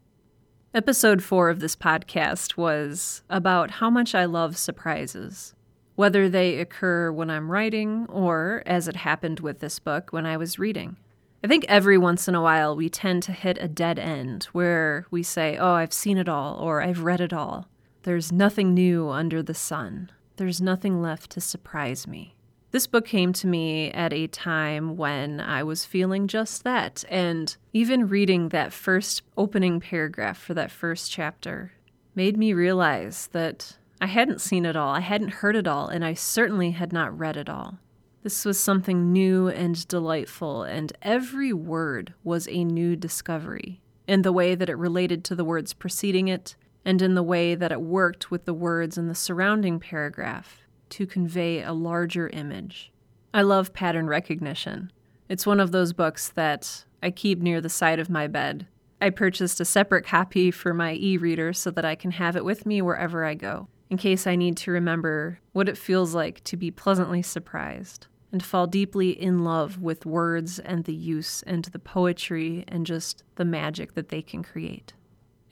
Episode 0.74 1.22
4 1.22 1.50
of 1.50 1.60
this 1.60 1.76
podcast 1.76 2.56
was 2.56 3.20
about 3.28 3.72
how 3.72 3.90
much 3.90 4.14
I 4.14 4.24
love 4.24 4.56
surprises, 4.56 5.54
whether 5.96 6.30
they 6.30 6.60
occur 6.60 7.12
when 7.12 7.28
I'm 7.28 7.50
writing 7.50 8.06
or, 8.08 8.62
as 8.64 8.88
it 8.88 8.96
happened 8.96 9.40
with 9.40 9.58
this 9.58 9.78
book, 9.78 10.14
when 10.14 10.24
I 10.24 10.38
was 10.38 10.58
reading. 10.58 10.96
I 11.44 11.46
think 11.46 11.66
every 11.68 11.98
once 11.98 12.26
in 12.26 12.34
a 12.34 12.40
while 12.40 12.74
we 12.74 12.88
tend 12.88 13.22
to 13.24 13.32
hit 13.32 13.58
a 13.60 13.68
dead 13.68 13.98
end 13.98 14.44
where 14.52 15.06
we 15.10 15.22
say, 15.22 15.58
Oh, 15.58 15.74
I've 15.74 15.92
seen 15.92 16.16
it 16.16 16.26
all, 16.26 16.56
or 16.56 16.80
I've 16.80 17.00
read 17.00 17.20
it 17.20 17.34
all. 17.34 17.68
There's 18.04 18.32
nothing 18.32 18.72
new 18.72 19.10
under 19.10 19.42
the 19.42 19.52
sun. 19.52 20.10
There's 20.36 20.62
nothing 20.62 21.02
left 21.02 21.30
to 21.32 21.42
surprise 21.42 22.06
me. 22.06 22.34
This 22.72 22.86
book 22.86 23.04
came 23.04 23.34
to 23.34 23.46
me 23.46 23.90
at 23.90 24.14
a 24.14 24.26
time 24.28 24.96
when 24.96 25.40
I 25.40 25.62
was 25.62 25.84
feeling 25.84 26.26
just 26.26 26.64
that, 26.64 27.04
and 27.10 27.54
even 27.74 28.08
reading 28.08 28.48
that 28.48 28.72
first 28.72 29.20
opening 29.36 29.78
paragraph 29.78 30.38
for 30.38 30.54
that 30.54 30.70
first 30.70 31.10
chapter 31.10 31.72
made 32.14 32.38
me 32.38 32.54
realize 32.54 33.28
that 33.32 33.76
I 34.00 34.06
hadn't 34.06 34.40
seen 34.40 34.64
it 34.64 34.74
all, 34.74 34.88
I 34.88 35.00
hadn't 35.00 35.34
heard 35.34 35.54
it 35.54 35.68
all, 35.68 35.88
and 35.88 36.02
I 36.02 36.14
certainly 36.14 36.70
had 36.70 36.94
not 36.94 37.16
read 37.16 37.36
it 37.36 37.50
all. 37.50 37.78
This 38.22 38.46
was 38.46 38.58
something 38.58 39.12
new 39.12 39.48
and 39.48 39.86
delightful, 39.86 40.62
and 40.62 40.94
every 41.02 41.52
word 41.52 42.14
was 42.24 42.48
a 42.48 42.64
new 42.64 42.96
discovery 42.96 43.82
in 44.08 44.22
the 44.22 44.32
way 44.32 44.54
that 44.54 44.70
it 44.70 44.78
related 44.78 45.24
to 45.24 45.34
the 45.34 45.44
words 45.44 45.74
preceding 45.74 46.28
it, 46.28 46.56
and 46.86 47.02
in 47.02 47.16
the 47.16 47.22
way 47.22 47.54
that 47.54 47.70
it 47.70 47.82
worked 47.82 48.30
with 48.30 48.46
the 48.46 48.54
words 48.54 48.96
in 48.96 49.08
the 49.08 49.14
surrounding 49.14 49.78
paragraph 49.78 50.62
to 50.92 51.06
convey 51.06 51.62
a 51.62 51.72
larger 51.72 52.28
image. 52.28 52.92
I 53.34 53.42
love 53.42 53.72
pattern 53.72 54.06
recognition. 54.06 54.92
It's 55.28 55.46
one 55.46 55.58
of 55.58 55.72
those 55.72 55.92
books 55.92 56.28
that 56.30 56.84
I 57.02 57.10
keep 57.10 57.40
near 57.40 57.60
the 57.60 57.68
side 57.68 57.98
of 57.98 58.10
my 58.10 58.26
bed. 58.26 58.66
I 59.00 59.10
purchased 59.10 59.60
a 59.60 59.64
separate 59.64 60.06
copy 60.06 60.50
for 60.50 60.72
my 60.72 60.94
e 60.94 61.16
reader 61.16 61.52
so 61.52 61.70
that 61.72 61.84
I 61.84 61.94
can 61.94 62.12
have 62.12 62.36
it 62.36 62.44
with 62.44 62.66
me 62.66 62.80
wherever 62.80 63.24
I 63.24 63.34
go, 63.34 63.68
in 63.90 63.96
case 63.96 64.26
I 64.26 64.36
need 64.36 64.56
to 64.58 64.70
remember 64.70 65.40
what 65.52 65.68
it 65.68 65.76
feels 65.76 66.14
like 66.14 66.44
to 66.44 66.56
be 66.56 66.70
pleasantly 66.70 67.22
surprised 67.22 68.06
and 68.30 68.42
fall 68.42 68.66
deeply 68.66 69.10
in 69.10 69.42
love 69.42 69.80
with 69.80 70.06
words 70.06 70.58
and 70.58 70.84
the 70.84 70.94
use 70.94 71.42
and 71.46 71.64
the 71.64 71.78
poetry 71.78 72.64
and 72.68 72.86
just 72.86 73.24
the 73.34 73.44
magic 73.44 73.94
that 73.94 74.10
they 74.10 74.22
can 74.22 74.44
create. 74.44 74.92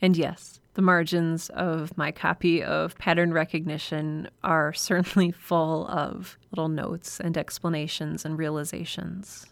And 0.01 0.15
yes, 0.15 0.60
the 0.73 0.81
margins 0.81 1.49
of 1.49 1.97
my 1.97 2.11
copy 2.11 2.63
of 2.63 2.97
pattern 2.97 3.33
recognition 3.33 4.29
are 4.43 4.73
certainly 4.73 5.31
full 5.31 5.87
of 5.87 6.37
little 6.51 6.69
notes 6.69 7.19
and 7.19 7.37
explanations 7.37 8.25
and 8.25 8.37
realizations. 8.37 9.45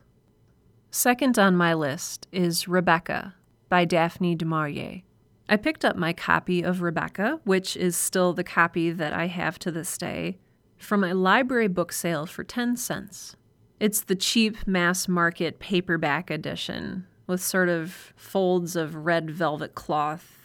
Second 0.91 1.37
on 1.37 1.55
my 1.55 1.73
list 1.73 2.27
is 2.31 2.67
Rebecca 2.67 3.35
by 3.69 3.85
Daphne 3.85 4.35
du 4.35 4.45
Maurier. 4.45 5.01
I 5.47 5.57
picked 5.57 5.83
up 5.83 5.95
my 5.95 6.13
copy 6.13 6.61
of 6.61 6.81
Rebecca, 6.81 7.39
which 7.43 7.75
is 7.75 7.95
still 7.95 8.33
the 8.33 8.43
copy 8.43 8.91
that 8.91 9.13
I 9.13 9.27
have 9.27 9.59
to 9.59 9.71
this 9.71 9.97
day, 9.97 10.37
from 10.77 11.03
a 11.03 11.13
library 11.13 11.67
book 11.67 11.91
sale 11.91 12.25
for 12.25 12.43
10 12.43 12.77
cents. 12.77 13.35
It's 13.79 14.01
the 14.01 14.15
cheap 14.15 14.67
mass 14.67 15.07
market 15.07 15.59
paperback 15.59 16.29
edition 16.29 17.07
with 17.27 17.41
sort 17.41 17.69
of 17.69 18.13
folds 18.15 18.75
of 18.75 18.95
red 18.95 19.29
velvet 19.29 19.75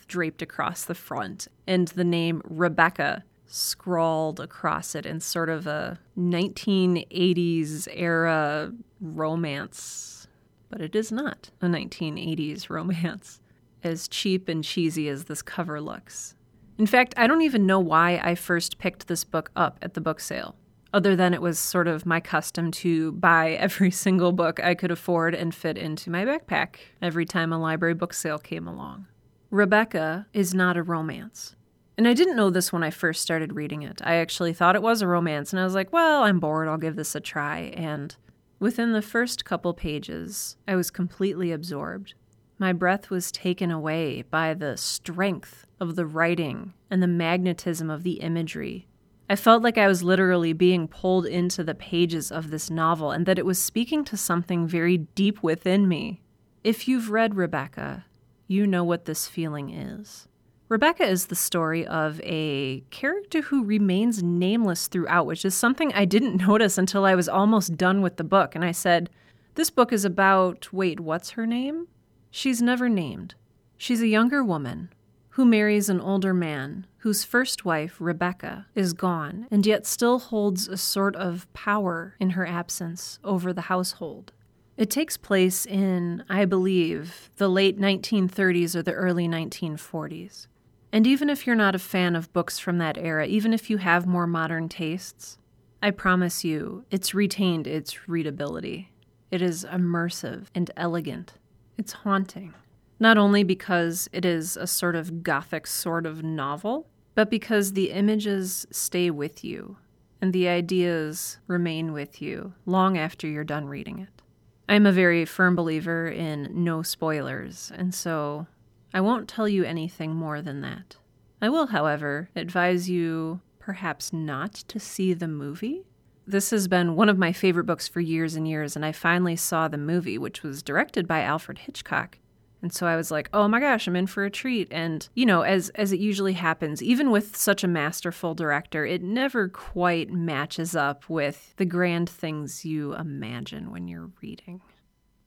draped 0.09 0.43
across 0.43 0.85
the 0.85 0.95
front, 0.95 1.49
and 1.67 1.89
the 1.89 2.05
name 2.05 2.43
Rebecca 2.45 3.25
scrawled 3.47 4.41
across 4.41 4.95
it 4.95 5.07
in 5.07 5.21
sort 5.21 5.49
of 5.49 5.67
a 5.67 5.99
1980s 6.19 7.89
era 7.93 8.73
romance. 9.01 10.27
But 10.71 10.81
it 10.81 10.97
is 10.97 11.13
not 11.13 11.51
a 11.61 11.67
1980s 11.67 12.69
romance, 12.69 13.41
as 13.85 14.09
cheap 14.09 14.49
and 14.49 14.65
cheesy 14.65 15.09
as 15.09 15.25
this 15.25 15.43
cover 15.43 15.81
looks. 15.81 16.35
In 16.79 16.87
fact, 16.87 17.15
I 17.17 17.29
don't 17.29 17.43
even 17.43 17.67
know 17.67 17.79
why 17.79 18.21
I 18.23 18.35
first 18.35 18.79
picked 18.79 19.07
this 19.07 19.23
book 19.23 19.51
up 19.55 19.79
at 19.83 19.95
the 19.95 20.01
book 20.01 20.19
sale, 20.19 20.57
other 20.93 21.15
than 21.15 21.33
it 21.33 21.41
was 21.41 21.59
sort 21.59 21.87
of 21.87 22.05
my 22.05 22.19
custom 22.19 22.73
to 22.73 23.13
buy 23.13 23.53
every 23.61 23.93
single 23.93 24.33
book 24.33 24.59
I 24.59 24.75
could 24.75 24.91
afford 24.91 25.35
and 25.35 25.55
fit 25.55 25.79
into 25.79 26.11
my 26.11 26.25
backpack 26.25 26.77
every 27.01 27.25
time 27.25 27.53
a 27.53 27.59
library 27.59 27.95
book 27.95 28.13
sale 28.13 28.39
came 28.39 28.67
along. 28.67 29.07
Rebecca 29.55 30.27
is 30.33 30.53
not 30.53 30.77
a 30.77 30.83
romance. 30.83 31.55
And 31.97 32.09
I 32.09 32.13
didn't 32.13 32.35
know 32.35 32.51
this 32.51 32.73
when 32.73 32.83
I 32.83 32.91
first 32.91 33.23
started 33.23 33.55
reading 33.55 33.83
it. 33.83 34.01
I 34.03 34.17
actually 34.17 34.53
thought 34.53 34.75
it 34.75 34.83
was 34.83 35.01
a 35.01 35.07
romance, 35.07 35.53
and 35.53 35.61
I 35.61 35.65
was 35.65 35.77
like, 35.77 35.93
well, 35.93 36.25
I'm 36.25 36.41
bored, 36.41 36.67
I'll 36.67 36.77
give 36.77 36.97
this 36.97 37.15
a 37.15 37.21
try. 37.21 37.73
And 37.77 38.17
within 38.59 38.91
the 38.91 39.01
first 39.01 39.45
couple 39.45 39.73
pages, 39.73 40.57
I 40.67 40.75
was 40.75 40.91
completely 40.91 41.53
absorbed. 41.53 42.15
My 42.59 42.73
breath 42.73 43.11
was 43.11 43.31
taken 43.31 43.71
away 43.71 44.23
by 44.23 44.55
the 44.55 44.77
strength 44.77 45.69
of 45.79 45.95
the 45.95 46.05
writing 46.05 46.75
and 46.91 47.01
the 47.01 47.07
magnetism 47.07 47.91
of 47.91 48.03
the 48.03 48.15
imagery. 48.15 48.89
I 49.31 49.37
felt 49.37 49.63
like 49.63 49.79
I 49.79 49.87
was 49.87 50.03
literally 50.03 50.53
being 50.53 50.89
pulled 50.89 51.27
into 51.27 51.63
the 51.63 51.77
pages 51.77 52.33
of 52.33 52.51
this 52.51 52.71
novel 52.71 53.13
and 53.13 53.25
that 53.27 53.39
it 53.39 53.47
was 53.47 53.61
speaking 53.61 54.05
to 54.07 54.17
something 54.17 54.67
very 54.67 54.99
deep 54.99 55.45
within 55.45 55.87
me. 55.87 56.23
If 56.65 56.89
you've 56.89 57.11
read 57.11 57.37
Rebecca, 57.37 58.07
you 58.47 58.67
know 58.67 58.85
what 58.85 59.05
this 59.05 59.27
feeling 59.29 59.71
is. 59.71 60.29
Rebecca 60.69 61.05
is 61.05 61.27
the 61.27 61.35
story 61.35 61.87
of 61.87 62.21
a 62.25 62.81
character 62.91 63.43
who 63.43 63.65
remains 63.65 64.23
nameless 64.23 64.87
throughout, 64.87 65.27
which 65.27 65.45
is 65.45 65.55
something 65.55 65.93
I 65.93 66.05
didn't 66.05 66.37
notice 66.47 66.79
until 66.79 67.05
I 67.05 67.15
was 67.15 67.29
almost 67.29 67.77
done 67.77 68.01
with 68.03 68.17
the 68.17 68.25
book. 68.25 68.55
And 68.55 68.65
I 68.65 68.73
said, 68.73 69.11
This 69.55 69.71
book 69.71 69.93
is 69.93 70.05
about, 70.05 70.73
wait, 70.73 71.01
what's 71.01 71.31
her 71.31 71.47
name? 71.47 71.89
She's 72.31 72.63
never 72.63 72.89
named. 72.89 73.35
She's 73.77 74.01
a 74.01 74.09
younger 74.09 74.43
woman 74.43 74.89
who 75.31 75.45
marries 75.45 75.89
an 75.89 76.01
older 76.01 76.33
man 76.33 76.87
whose 76.99 77.25
first 77.25 77.65
wife, 77.65 77.97
Rebecca, 77.99 78.67
is 78.75 78.93
gone 78.93 79.47
and 79.51 79.67
yet 79.67 79.85
still 79.85 80.19
holds 80.19 80.69
a 80.69 80.77
sort 80.77 81.15
of 81.17 81.53
power 81.53 82.15
in 82.19 82.31
her 82.31 82.47
absence 82.47 83.19
over 83.23 83.53
the 83.53 83.63
household. 83.63 84.33
It 84.77 84.91
takes 84.91 85.17
place 85.17 85.67
in, 85.67 86.25
I 86.29 86.45
believe, 86.47 87.31
the 87.37 87.49
late 87.49 87.79
1930s 87.79 88.75
or 88.75 88.83
the 88.83 88.93
early 88.93 89.29
1940s. 89.29 90.49
And 90.93 91.07
even 91.07 91.31
if 91.31 91.47
you're 91.47 91.55
not 91.55 91.77
a 91.77 91.81
fan 91.81 92.17
of 92.17 92.33
books 92.33 92.59
from 92.59 92.79
that 92.79 92.99
era, 92.99 93.27
even 93.27 93.53
if 93.53 93.71
you 93.71 93.79
have 93.79 94.07
more 94.07 94.27
modern 94.27 94.69
tastes, 94.69 95.39
I 95.83 95.91
promise 95.91 96.45
you, 96.45 96.85
it's 96.91 97.15
retained 97.15 97.67
its 97.67 98.09
readability. 98.09 98.91
It 99.31 99.43
is 99.43 99.65
immersive 99.65 100.47
and 100.55 100.71
elegant. 100.77 101.35
It's 101.79 101.93
haunting. 101.93 102.55
Not 102.99 103.19
only 103.19 103.45
because 103.45 104.09
it 104.13 104.25
is 104.25 104.57
a 104.57 104.67
sort 104.67 104.97
of 104.97 105.23
gothic 105.23 105.67
sort 105.67 106.07
of 106.07 106.23
novel, 106.23 106.89
but 107.15 107.31
because 107.31 107.73
the 107.73 107.91
images 107.91 108.67
stay 108.71 109.11
with 109.11 109.45
you 109.45 109.77
and 110.21 110.33
the 110.33 110.49
ideas 110.49 111.39
remain 111.47 111.93
with 111.93 112.23
you 112.23 112.55
long 112.67 112.97
after 112.97 113.29
you're 113.29 113.45
done 113.45 113.67
reading 113.67 113.99
it. 113.99 114.23
I'm 114.69 114.87
a 114.87 114.93
very 114.93 115.25
firm 115.25 115.55
believer 115.55 116.09
in 116.09 116.51
no 116.53 116.83
spoilers, 116.83 117.71
and 117.75 117.95
so 117.95 118.47
I 118.95 119.01
won't 119.01 119.29
tell 119.29 119.49
you 119.49 119.65
anything 119.65 120.15
more 120.15 120.41
than 120.41 120.63
that. 120.63 120.97
I 121.43 121.51
will, 121.51 121.67
however, 121.67 122.31
advise 122.35 122.89
you 122.89 123.41
perhaps 123.59 124.13
not 124.13 124.55
to 124.55 124.81
see 124.81 125.13
the 125.13 125.29
movie. 125.29 125.85
This 126.27 126.51
has 126.51 126.69
been 126.69 126.97
one 126.97 127.11
of 127.11 127.19
my 127.19 127.33
favorite 127.33 127.65
books 127.65 127.87
for 127.87 128.01
years 128.01 128.35
and 128.35 128.49
years, 128.49 128.77
and 128.77 128.85
I 128.85 128.93
finally 128.93 129.37
saw 129.37 129.69
the 129.69 129.77
movie, 129.77 130.17
which 130.17 130.43
was 130.43 130.63
directed 130.63 131.07
by 131.07 131.21
Alfred 131.21 131.59
Hitchcock. 131.59 132.19
And 132.65 132.73
so 132.73 132.87
I 132.87 132.97
was 132.97 133.11
like, 133.11 133.29
"Oh 133.35 133.47
my 133.47 133.61
gosh, 133.61 133.87
I'm 133.87 133.95
in 133.95 134.07
for 134.07 134.25
a 134.25 134.31
treat." 134.31 134.69
And, 134.71 135.07
you 135.15 135.27
know, 135.27 135.43
as 135.43 135.69
as 135.75 135.93
it 135.93 136.01
usually 136.01 136.33
happens, 136.33 136.83
even 136.83 137.11
with 137.11 137.37
such 137.37 137.63
a 137.63 137.69
masterful 137.69 138.35
director, 138.35 138.87
it 138.87 139.03
never 139.03 139.51
quite 139.51 140.11
matches 140.11 140.75
up 140.75 141.11
with 141.11 141.55
the 141.57 141.67
grand 141.67 142.09
things 142.09 142.65
you 142.65 142.95
imagine 142.95 143.71
when 143.71 143.87
you're 143.87 144.13
reading. 144.23 144.63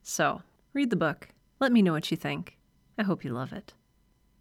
So, 0.02 0.42
read 0.74 0.90
the 0.90 0.96
book. 0.96 1.28
Let 1.60 1.70
me 1.70 1.80
know 1.80 1.92
what 1.92 2.10
you 2.10 2.16
think. 2.16 2.58
I 2.98 3.04
hope 3.04 3.24
you 3.24 3.30
love 3.32 3.52
it. 3.52 3.72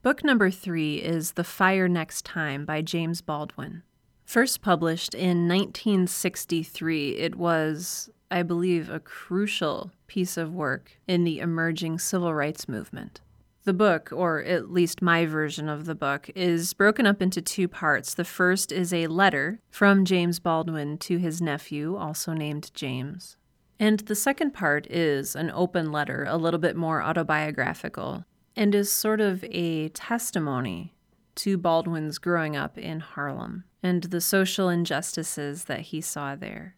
Book 0.01 0.23
number 0.23 0.49
3 0.49 0.95
is 0.95 1.33
The 1.33 1.43
Fire 1.43 1.87
Next 1.87 2.25
Time 2.25 2.65
by 2.65 2.81
James 2.81 3.21
Baldwin. 3.21 3.83
First 4.25 4.63
published 4.63 5.13
in 5.13 5.47
1963, 5.47 7.17
it 7.17 7.35
was, 7.35 8.09
I 8.29 8.43
believe, 8.43 8.89
a 8.89 8.99
crucial 8.99 9.91
piece 10.07 10.37
of 10.37 10.53
work 10.53 10.91
in 11.07 11.23
the 11.23 11.39
emerging 11.39 11.99
civil 11.99 12.33
rights 12.33 12.67
movement. 12.67 13.21
The 13.63 13.73
book, 13.73 14.09
or 14.13 14.41
at 14.43 14.71
least 14.71 15.01
my 15.01 15.25
version 15.25 15.67
of 15.67 15.85
the 15.85 15.95
book, 15.95 16.29
is 16.35 16.73
broken 16.73 17.05
up 17.05 17.21
into 17.21 17.41
two 17.41 17.67
parts. 17.67 18.13
The 18.13 18.23
first 18.23 18.71
is 18.71 18.93
a 18.93 19.07
letter 19.07 19.59
from 19.69 20.05
James 20.05 20.39
Baldwin 20.39 20.97
to 20.99 21.17
his 21.17 21.41
nephew, 21.41 21.97
also 21.97 22.31
named 22.31 22.71
James. 22.73 23.35
And 23.77 23.99
the 23.99 24.15
second 24.15 24.53
part 24.53 24.87
is 24.89 25.35
an 25.35 25.51
open 25.51 25.91
letter, 25.91 26.25
a 26.29 26.37
little 26.37 26.61
bit 26.61 26.77
more 26.77 27.03
autobiographical, 27.03 28.23
and 28.55 28.73
is 28.73 28.89
sort 28.89 29.19
of 29.19 29.43
a 29.49 29.89
testimony 29.89 30.95
to 31.35 31.57
Baldwin's 31.57 32.19
growing 32.19 32.55
up 32.55 32.77
in 32.77 33.01
Harlem 33.01 33.65
and 33.83 34.03
the 34.03 34.21
social 34.21 34.69
injustices 34.69 35.65
that 35.65 35.81
he 35.81 35.99
saw 35.99 36.37
there. 36.37 36.76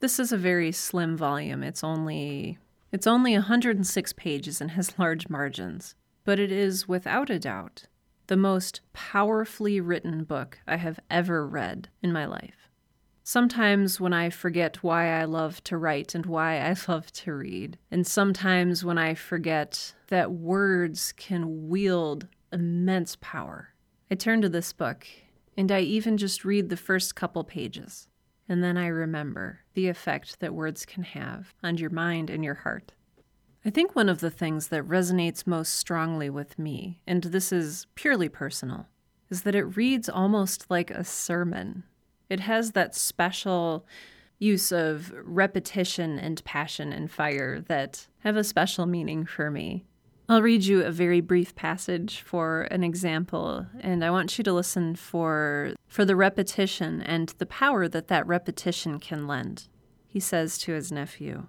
This 0.00 0.18
is 0.18 0.32
a 0.32 0.38
very 0.38 0.72
slim 0.72 1.14
volume. 1.14 1.62
It's 1.62 1.84
only 1.84 2.58
it's 2.90 3.06
only 3.06 3.34
106 3.34 4.12
pages 4.14 4.60
and 4.60 4.70
has 4.70 4.98
large 4.98 5.28
margins, 5.28 5.94
but 6.24 6.40
it 6.40 6.50
is 6.50 6.88
without 6.88 7.28
a 7.28 7.38
doubt 7.38 7.84
the 8.26 8.36
most 8.36 8.80
powerfully 8.94 9.78
written 9.78 10.24
book 10.24 10.58
I 10.66 10.76
have 10.76 11.00
ever 11.10 11.46
read 11.46 11.88
in 12.02 12.12
my 12.12 12.24
life. 12.24 12.70
Sometimes 13.24 14.00
when 14.00 14.14
I 14.14 14.30
forget 14.30 14.82
why 14.82 15.20
I 15.20 15.24
love 15.24 15.62
to 15.64 15.76
write 15.76 16.14
and 16.14 16.24
why 16.24 16.60
I 16.60 16.74
love 16.88 17.12
to 17.12 17.34
read, 17.34 17.76
and 17.90 18.06
sometimes 18.06 18.82
when 18.82 18.96
I 18.96 19.14
forget 19.14 19.94
that 20.08 20.32
words 20.32 21.12
can 21.12 21.68
wield 21.68 22.26
immense 22.50 23.18
power, 23.20 23.74
I 24.10 24.14
turn 24.14 24.40
to 24.40 24.48
this 24.48 24.72
book 24.72 25.06
and 25.58 25.70
I 25.70 25.80
even 25.80 26.16
just 26.16 26.44
read 26.44 26.70
the 26.70 26.76
first 26.76 27.14
couple 27.14 27.44
pages. 27.44 28.08
And 28.50 28.64
then 28.64 28.76
I 28.76 28.88
remember 28.88 29.60
the 29.74 29.86
effect 29.86 30.40
that 30.40 30.52
words 30.52 30.84
can 30.84 31.04
have 31.04 31.54
on 31.62 31.76
your 31.76 31.88
mind 31.88 32.30
and 32.30 32.44
your 32.44 32.56
heart. 32.56 32.92
I 33.64 33.70
think 33.70 33.94
one 33.94 34.08
of 34.08 34.18
the 34.18 34.30
things 34.30 34.68
that 34.68 34.88
resonates 34.88 35.46
most 35.46 35.74
strongly 35.74 36.28
with 36.28 36.58
me, 36.58 37.00
and 37.06 37.22
this 37.22 37.52
is 37.52 37.86
purely 37.94 38.28
personal, 38.28 38.88
is 39.30 39.42
that 39.42 39.54
it 39.54 39.76
reads 39.76 40.08
almost 40.08 40.68
like 40.68 40.90
a 40.90 41.04
sermon. 41.04 41.84
It 42.28 42.40
has 42.40 42.72
that 42.72 42.96
special 42.96 43.86
use 44.40 44.72
of 44.72 45.12
repetition 45.22 46.18
and 46.18 46.42
passion 46.42 46.92
and 46.92 47.08
fire 47.08 47.60
that 47.68 48.08
have 48.20 48.34
a 48.34 48.42
special 48.42 48.84
meaning 48.84 49.26
for 49.26 49.52
me. 49.52 49.84
I'll 50.30 50.42
read 50.42 50.64
you 50.64 50.84
a 50.84 50.92
very 50.92 51.20
brief 51.20 51.56
passage 51.56 52.20
for 52.20 52.62
an 52.70 52.84
example, 52.84 53.66
and 53.80 54.04
I 54.04 54.12
want 54.12 54.38
you 54.38 54.44
to 54.44 54.52
listen 54.52 54.94
for, 54.94 55.74
for 55.88 56.04
the 56.04 56.14
repetition 56.14 57.02
and 57.02 57.34
the 57.38 57.46
power 57.46 57.88
that 57.88 58.06
that 58.06 58.28
repetition 58.28 59.00
can 59.00 59.26
lend. 59.26 59.66
He 60.06 60.20
says 60.20 60.56
to 60.58 60.72
his 60.72 60.92
nephew, 60.92 61.48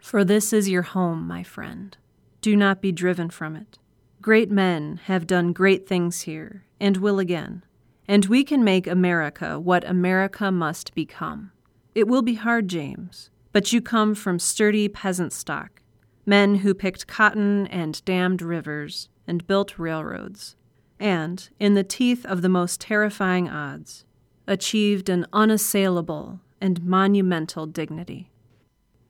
For 0.00 0.24
this 0.24 0.52
is 0.52 0.68
your 0.68 0.82
home, 0.82 1.24
my 1.28 1.44
friend. 1.44 1.96
Do 2.40 2.56
not 2.56 2.82
be 2.82 2.90
driven 2.90 3.30
from 3.30 3.54
it. 3.54 3.78
Great 4.20 4.50
men 4.50 5.02
have 5.04 5.24
done 5.24 5.52
great 5.52 5.86
things 5.86 6.22
here, 6.22 6.64
and 6.80 6.96
will 6.96 7.20
again, 7.20 7.64
and 8.08 8.26
we 8.26 8.42
can 8.42 8.64
make 8.64 8.88
America 8.88 9.60
what 9.60 9.88
America 9.88 10.50
must 10.50 10.96
become. 10.96 11.52
It 11.94 12.08
will 12.08 12.22
be 12.22 12.34
hard, 12.34 12.66
James, 12.66 13.30
but 13.52 13.72
you 13.72 13.80
come 13.80 14.16
from 14.16 14.40
sturdy 14.40 14.88
peasant 14.88 15.32
stock 15.32 15.80
men 16.26 16.56
who 16.56 16.74
picked 16.74 17.06
cotton 17.06 17.66
and 17.68 18.04
dammed 18.04 18.42
rivers 18.42 19.08
and 19.26 19.46
built 19.46 19.78
railroads, 19.78 20.56
and, 20.98 21.48
in 21.58 21.74
the 21.74 21.84
teeth 21.84 22.26
of 22.26 22.42
the 22.42 22.48
most 22.48 22.80
terrifying 22.80 23.48
odds, 23.48 24.04
achieved 24.46 25.08
an 25.08 25.26
unassailable 25.32 26.40
and 26.60 26.84
monumental 26.84 27.66
dignity. 27.66 28.30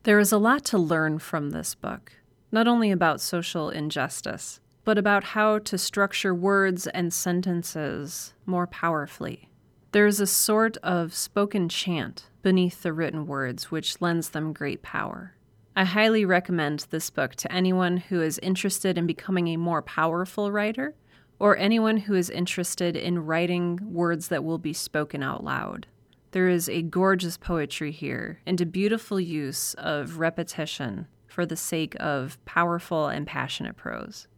There 0.04 0.18
is 0.18 0.32
a 0.32 0.38
lot 0.38 0.64
to 0.66 0.78
learn 0.78 1.18
from 1.18 1.50
this 1.50 1.74
book, 1.74 2.12
not 2.52 2.68
only 2.68 2.90
about 2.90 3.20
social 3.20 3.70
injustice, 3.70 4.60
but 4.84 4.96
about 4.96 5.24
how 5.24 5.58
to 5.58 5.76
structure 5.76 6.34
words 6.34 6.86
and 6.86 7.12
sentences 7.12 8.34
more 8.46 8.66
powerfully. 8.66 9.50
There 9.92 10.06
is 10.06 10.20
a 10.20 10.26
sort 10.26 10.76
of 10.78 11.12
spoken 11.14 11.68
chant 11.68 12.26
beneath 12.42 12.82
the 12.82 12.92
written 12.92 13.26
words 13.26 13.70
which 13.70 14.00
lends 14.00 14.30
them 14.30 14.52
great 14.52 14.82
power. 14.82 15.34
I 15.80 15.84
highly 15.84 16.26
recommend 16.26 16.84
this 16.90 17.08
book 17.08 17.36
to 17.36 17.50
anyone 17.50 17.96
who 17.96 18.20
is 18.20 18.38
interested 18.40 18.98
in 18.98 19.06
becoming 19.06 19.48
a 19.48 19.56
more 19.56 19.80
powerful 19.80 20.52
writer 20.52 20.94
or 21.38 21.56
anyone 21.56 21.96
who 21.96 22.14
is 22.14 22.28
interested 22.28 22.96
in 22.96 23.24
writing 23.24 23.78
words 23.82 24.28
that 24.28 24.44
will 24.44 24.58
be 24.58 24.74
spoken 24.74 25.22
out 25.22 25.42
loud. 25.42 25.86
There 26.32 26.50
is 26.50 26.68
a 26.68 26.82
gorgeous 26.82 27.38
poetry 27.38 27.92
here 27.92 28.40
and 28.44 28.60
a 28.60 28.66
beautiful 28.66 29.18
use 29.18 29.72
of 29.78 30.18
repetition 30.18 31.06
for 31.26 31.46
the 31.46 31.56
sake 31.56 31.96
of 31.98 32.36
powerful 32.44 33.08
and 33.08 33.26
passionate 33.26 33.78
prose. 33.78 34.28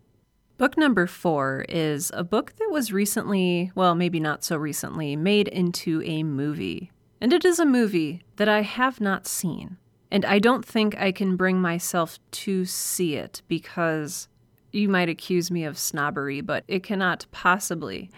Book 0.59 0.77
number 0.77 1.09
four 1.09 1.67
is 1.69 2.13
a 2.15 2.23
book 2.23 2.53
that 2.61 2.69
was 2.71 2.93
recently, 2.93 3.73
well, 3.75 3.97
maybe 3.97 4.21
not 4.21 4.45
so 4.45 4.57
recently, 4.57 5.17
made 5.17 5.49
into 5.49 6.03
a 6.05 6.23
movie. 6.23 6.93
And 7.21 7.33
it 7.33 7.45
is 7.45 7.59
a 7.59 7.67
movie 7.67 8.23
that 8.37 8.49
I 8.49 8.63
have 8.63 9.01
not 9.01 9.27
seen. 9.27 9.79
And 10.13 10.27
I 10.27 10.41
don't 10.41 10.63
think 10.63 10.95
I 11.01 11.11
can 11.11 11.37
bring 11.37 11.59
myself 11.59 12.19
to 12.33 12.67
see 12.67 13.15
it 13.17 13.41
because 13.49 14.29
you 14.71 14.87
might 14.87 15.09
accuse 15.09 15.51
me 15.51 15.65
of 15.65 15.79
snobbery, 15.79 16.43
but 16.43 16.65
it 16.69 16.83
cannot 16.83 17.25
possibly 17.33 18.11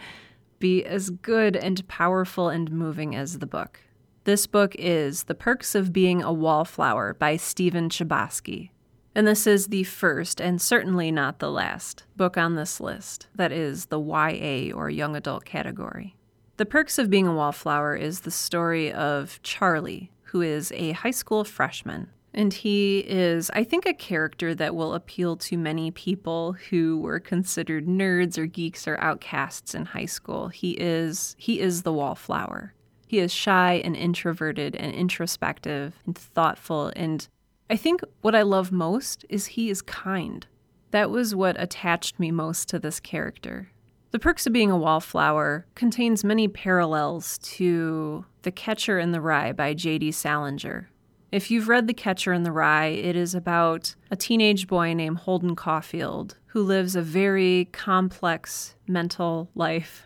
be 0.59 0.85
as 0.85 1.11
good 1.11 1.55
and 1.55 1.87
powerful 1.87 2.49
and 2.49 2.73
moving 2.73 3.15
as 3.15 3.39
the 3.39 3.47
book. 3.47 3.79
This 4.25 4.49
book 4.49 4.75
is 4.77 5.25
The 5.25 5.37
Perks 5.37 5.77
of 5.77 5.93
Being 5.93 6.21
a 6.21 6.33
Wallflower 6.33 7.15
by 7.15 7.37
Stephen 7.37 7.89
Chbosky. 7.89 8.71
And 9.15 9.25
this 9.25 9.47
is 9.47 9.69
the 9.69 9.85
first, 9.85 10.41
and 10.41 10.61
certainly 10.61 11.13
not 11.13 11.39
the 11.39 11.51
last, 11.51 12.03
book 12.17 12.37
on 12.37 12.57
this 12.57 12.81
list 12.81 13.29
that 13.37 13.53
is 13.53 13.87
the 13.87 14.01
YA 14.01 14.75
or 14.75 14.91
young 14.91 15.15
adult 15.15 15.45
category. 15.45 16.17
The 16.57 16.67
Perks 16.67 16.99
of 16.99 17.09
Being 17.09 17.29
a 17.29 17.35
Wallflower 17.35 17.95
is 17.95 18.21
the 18.21 18.33
story 18.33 18.93
of 18.93 19.41
Charlie, 19.45 20.11
who 20.35 20.41
is 20.41 20.73
a 20.73 20.91
high 20.91 21.13
school 21.13 21.45
freshman. 21.45 22.09
And 22.35 22.53
he 22.53 23.05
is, 23.07 23.53
I 23.55 23.63
think, 23.63 23.87
a 23.87 23.95
character 23.95 24.53
that 24.53 24.75
will 24.75 24.93
appeal 24.95 25.37
to 25.37 25.57
many 25.57 25.93
people 25.93 26.57
who 26.71 26.99
were 26.99 27.21
considered 27.21 27.87
nerds 27.87 28.37
or 28.37 28.47
geeks 28.47 28.89
or 28.89 28.99
outcasts 29.01 29.77
in 29.77 29.85
high 29.85 30.07
school. 30.07 30.49
He 30.49 30.73
is 30.73 31.37
he 31.39 31.61
is 31.61 31.85
the 31.85 31.93
wallflower. 31.93 32.75
He 33.07 33.21
is 33.21 33.33
shy 33.33 33.75
and 33.85 33.95
introverted 33.95 34.75
and 34.75 34.93
introspective 34.93 35.95
and 36.05 36.19
thoughtful 36.19 36.91
and 36.97 37.29
I 37.71 37.77
think 37.77 38.01
what 38.21 38.35
I 38.35 38.43
love 38.43 38.73
most 38.73 39.25
is 39.29 39.47
he 39.47 39.71
is 39.71 39.83
kind. 39.83 40.45
That 40.91 41.11
was 41.11 41.33
what 41.33 41.63
attached 41.63 42.19
me 42.19 42.33
most 42.33 42.69
to 42.71 42.81
this 42.81 42.99
character. 42.99 43.71
The 44.15 44.21
Perks 44.21 44.47
of 44.47 44.53
Being 44.53 44.71
a 44.71 44.79
Wallflower 44.79 45.67
contains 45.75 46.23
many 46.23 46.47
parallels 46.47 47.37
to 47.39 48.25
The 48.43 48.53
Catcher 48.53 49.01
in 49.01 49.11
the 49.11 49.21
Rye 49.21 49.51
by 49.51 49.75
J.D. 49.75 50.13
Salinger. 50.13 50.89
If 51.33 51.51
you've 51.51 51.67
read 51.67 51.89
The 51.89 51.95
Catcher 51.95 52.33
in 52.33 52.45
the 52.45 52.53
Rye, 52.53 52.91
it 52.91 53.17
is 53.17 53.35
about 53.35 53.97
a 54.13 54.17
teenage 54.17 54.69
boy 54.69 54.95
named 54.95 55.19
Holden 55.19 55.57
Caulfield 55.57 56.37
who 56.47 56.63
lives 56.63 56.95
a 56.95 57.03
very 57.03 57.65
complex 57.73 58.77
mental 58.87 59.51
life, 59.57 60.05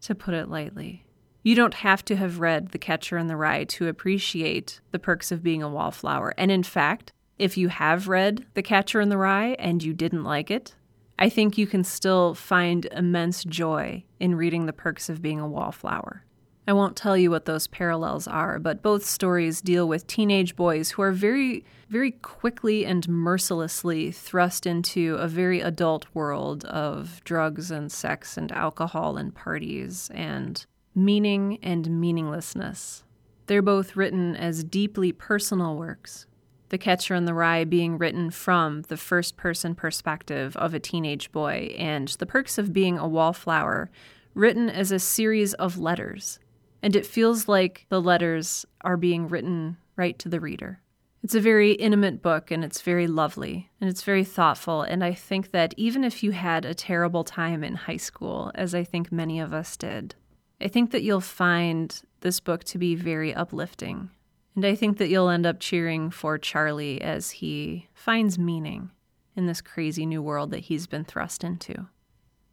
to 0.00 0.16
put 0.16 0.34
it 0.34 0.50
lightly. 0.50 1.04
You 1.44 1.54
don't 1.54 1.74
have 1.74 2.04
to 2.06 2.16
have 2.16 2.40
read 2.40 2.70
The 2.72 2.78
Catcher 2.78 3.18
in 3.18 3.28
the 3.28 3.36
Rye 3.36 3.62
to 3.66 3.86
appreciate 3.86 4.80
the 4.90 4.98
perks 4.98 5.30
of 5.30 5.44
being 5.44 5.62
a 5.62 5.70
wallflower. 5.70 6.34
And 6.36 6.50
in 6.50 6.64
fact, 6.64 7.12
if 7.38 7.56
you 7.56 7.68
have 7.68 8.08
read 8.08 8.46
The 8.54 8.64
Catcher 8.64 9.00
in 9.00 9.10
the 9.10 9.16
Rye 9.16 9.54
and 9.60 9.80
you 9.80 9.94
didn't 9.94 10.24
like 10.24 10.50
it, 10.50 10.74
I 11.18 11.30
think 11.30 11.56
you 11.56 11.66
can 11.66 11.82
still 11.82 12.34
find 12.34 12.84
immense 12.86 13.42
joy 13.44 14.04
in 14.20 14.34
reading 14.34 14.66
The 14.66 14.72
Perks 14.72 15.08
of 15.08 15.22
Being 15.22 15.40
a 15.40 15.48
Wallflower. 15.48 16.24
I 16.68 16.72
won't 16.72 16.96
tell 16.96 17.16
you 17.16 17.30
what 17.30 17.44
those 17.44 17.68
parallels 17.68 18.26
are, 18.26 18.58
but 18.58 18.82
both 18.82 19.04
stories 19.04 19.60
deal 19.60 19.86
with 19.86 20.06
teenage 20.06 20.56
boys 20.56 20.90
who 20.90 21.02
are 21.02 21.12
very, 21.12 21.64
very 21.88 22.10
quickly 22.10 22.84
and 22.84 23.08
mercilessly 23.08 24.10
thrust 24.10 24.66
into 24.66 25.14
a 25.14 25.28
very 25.28 25.60
adult 25.60 26.06
world 26.12 26.64
of 26.64 27.22
drugs 27.24 27.70
and 27.70 27.90
sex 27.90 28.36
and 28.36 28.50
alcohol 28.50 29.16
and 29.16 29.34
parties 29.34 30.10
and 30.12 30.66
meaning 30.94 31.58
and 31.62 31.88
meaninglessness. 32.00 33.04
They're 33.46 33.62
both 33.62 33.94
written 33.94 34.34
as 34.34 34.64
deeply 34.64 35.12
personal 35.12 35.76
works, 35.76 36.26
The 36.68 36.78
Catcher 36.78 37.14
in 37.14 37.26
the 37.26 37.34
Rye 37.34 37.64
being 37.64 37.96
written 37.96 38.30
from 38.30 38.82
the 38.82 38.96
first 38.96 39.36
person 39.36 39.74
perspective 39.74 40.56
of 40.56 40.74
a 40.74 40.80
teenage 40.80 41.30
boy, 41.30 41.74
and 41.78 42.08
The 42.08 42.26
Perks 42.26 42.58
of 42.58 42.72
Being 42.72 42.98
a 42.98 43.06
Wallflower 43.06 43.90
written 44.34 44.68
as 44.68 44.90
a 44.90 44.98
series 44.98 45.54
of 45.54 45.78
letters. 45.78 46.38
And 46.82 46.94
it 46.94 47.06
feels 47.06 47.48
like 47.48 47.86
the 47.88 48.02
letters 48.02 48.66
are 48.82 48.96
being 48.96 49.28
written 49.28 49.76
right 49.96 50.18
to 50.18 50.28
the 50.28 50.40
reader. 50.40 50.80
It's 51.22 51.34
a 51.34 51.40
very 51.40 51.72
intimate 51.72 52.22
book 52.22 52.50
and 52.50 52.62
it's 52.62 52.82
very 52.82 53.08
lovely 53.08 53.70
and 53.80 53.90
it's 53.90 54.02
very 54.02 54.22
thoughtful. 54.22 54.82
And 54.82 55.02
I 55.02 55.12
think 55.12 55.50
that 55.50 55.74
even 55.76 56.04
if 56.04 56.22
you 56.22 56.30
had 56.32 56.64
a 56.64 56.74
terrible 56.74 57.24
time 57.24 57.64
in 57.64 57.74
high 57.74 57.96
school, 57.96 58.52
as 58.54 58.74
I 58.74 58.84
think 58.84 59.10
many 59.10 59.40
of 59.40 59.52
us 59.52 59.76
did, 59.76 60.14
I 60.60 60.68
think 60.68 60.92
that 60.92 61.02
you'll 61.02 61.20
find 61.20 62.00
this 62.20 62.38
book 62.38 62.62
to 62.64 62.78
be 62.78 62.94
very 62.94 63.34
uplifting. 63.34 64.10
And 64.56 64.64
I 64.64 64.74
think 64.74 64.96
that 64.98 65.08
you'll 65.08 65.28
end 65.28 65.46
up 65.46 65.60
cheering 65.60 66.10
for 66.10 66.38
Charlie 66.38 67.00
as 67.00 67.30
he 67.30 67.88
finds 67.92 68.38
meaning 68.38 68.90
in 69.36 69.46
this 69.46 69.60
crazy 69.60 70.06
new 70.06 70.22
world 70.22 70.50
that 70.50 70.60
he's 70.60 70.86
been 70.86 71.04
thrust 71.04 71.44
into. 71.44 71.86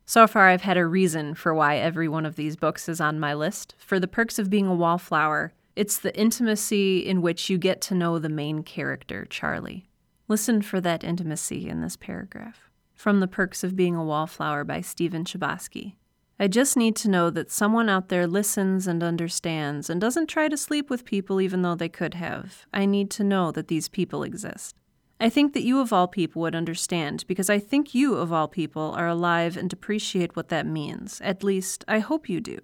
So 0.05 0.27
far, 0.27 0.49
I've 0.49 0.63
had 0.63 0.75
a 0.75 0.85
reason 0.85 1.33
for 1.33 1.53
why 1.53 1.77
every 1.77 2.09
one 2.09 2.25
of 2.25 2.35
these 2.35 2.57
books 2.57 2.89
is 2.89 2.99
on 2.99 3.21
my 3.21 3.33
list. 3.33 3.73
For 3.77 4.01
the 4.01 4.07
perks 4.07 4.37
of 4.37 4.49
being 4.49 4.67
a 4.67 4.75
wallflower, 4.75 5.53
it's 5.77 5.97
the 5.97 6.15
intimacy 6.19 6.99
in 6.99 7.21
which 7.21 7.49
you 7.49 7.57
get 7.57 7.79
to 7.83 7.95
know 7.95 8.19
the 8.19 8.27
main 8.27 8.63
character, 8.63 9.25
Charlie. 9.29 9.87
Listen 10.27 10.61
for 10.61 10.81
that 10.81 11.05
intimacy 11.05 11.69
in 11.69 11.81
this 11.81 11.95
paragraph. 11.95 12.69
From 12.93 13.21
The 13.21 13.27
Perks 13.27 13.63
of 13.63 13.75
Being 13.75 13.95
a 13.95 14.03
Wallflower 14.03 14.65
by 14.65 14.81
Stephen 14.81 15.23
Chbosky. 15.23 15.95
I 16.39 16.47
just 16.47 16.75
need 16.75 16.95
to 16.97 17.09
know 17.09 17.29
that 17.29 17.51
someone 17.51 17.89
out 17.89 18.09
there 18.09 18.25
listens 18.25 18.87
and 18.87 19.03
understands 19.03 19.89
and 19.89 20.01
doesn't 20.01 20.27
try 20.27 20.47
to 20.47 20.57
sleep 20.57 20.89
with 20.89 21.05
people 21.05 21.39
even 21.39 21.61
though 21.61 21.75
they 21.75 21.89
could 21.89 22.15
have. 22.15 22.65
I 22.73 22.85
need 22.85 23.11
to 23.11 23.23
know 23.23 23.51
that 23.51 23.67
these 23.67 23.87
people 23.87 24.23
exist. 24.23 24.75
I 25.19 25.29
think 25.29 25.53
that 25.53 25.63
you 25.63 25.79
of 25.79 25.93
all 25.93 26.07
people 26.07 26.41
would 26.41 26.55
understand 26.55 27.23
because 27.27 27.49
I 27.49 27.59
think 27.59 27.93
you 27.93 28.15
of 28.15 28.33
all 28.33 28.47
people 28.47 28.93
are 28.97 29.07
alive 29.07 29.55
and 29.55 29.71
appreciate 29.71 30.35
what 30.35 30.49
that 30.49 30.65
means. 30.65 31.21
At 31.21 31.43
least, 31.43 31.85
I 31.87 31.99
hope 31.99 32.27
you 32.27 32.41
do. 32.41 32.59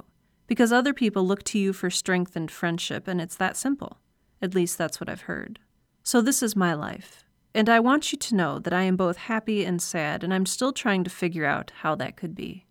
Because 0.48 0.74
other 0.74 0.94
people 0.94 1.26
look 1.26 1.44
to 1.44 1.60
you 1.60 1.74
for 1.74 1.92
strength 1.92 2.36
and 2.36 2.50
friendship, 2.50 3.08
and 3.08 3.22
it's 3.22 3.36
that 3.36 3.56
simple. 3.56 4.00
At 4.42 4.56
least 4.56 4.78
that's 4.78 5.00
what 5.00 5.08
I've 5.08 5.22
heard. 5.22 5.60
So 6.04 6.22
this 6.22 6.42
is 6.42 6.56
my 6.56 6.74
life. 6.74 7.24
And 7.54 7.70
I 7.70 7.80
want 7.80 8.12
you 8.12 8.18
to 8.18 8.36
know 8.36 8.60
that 8.60 8.74
I 8.74 8.82
am 8.82 8.98
both 8.98 9.18
happy 9.18 9.64
and 9.64 9.82
sad, 9.82 10.24
and 10.24 10.34
I'm 10.34 10.48
still 10.48 10.74
trying 10.74 11.04
to 11.04 11.10
figure 11.10 11.46
out 11.46 11.72
how 11.82 11.96
that 11.96 12.18
could 12.18 12.36
be. 12.36 12.66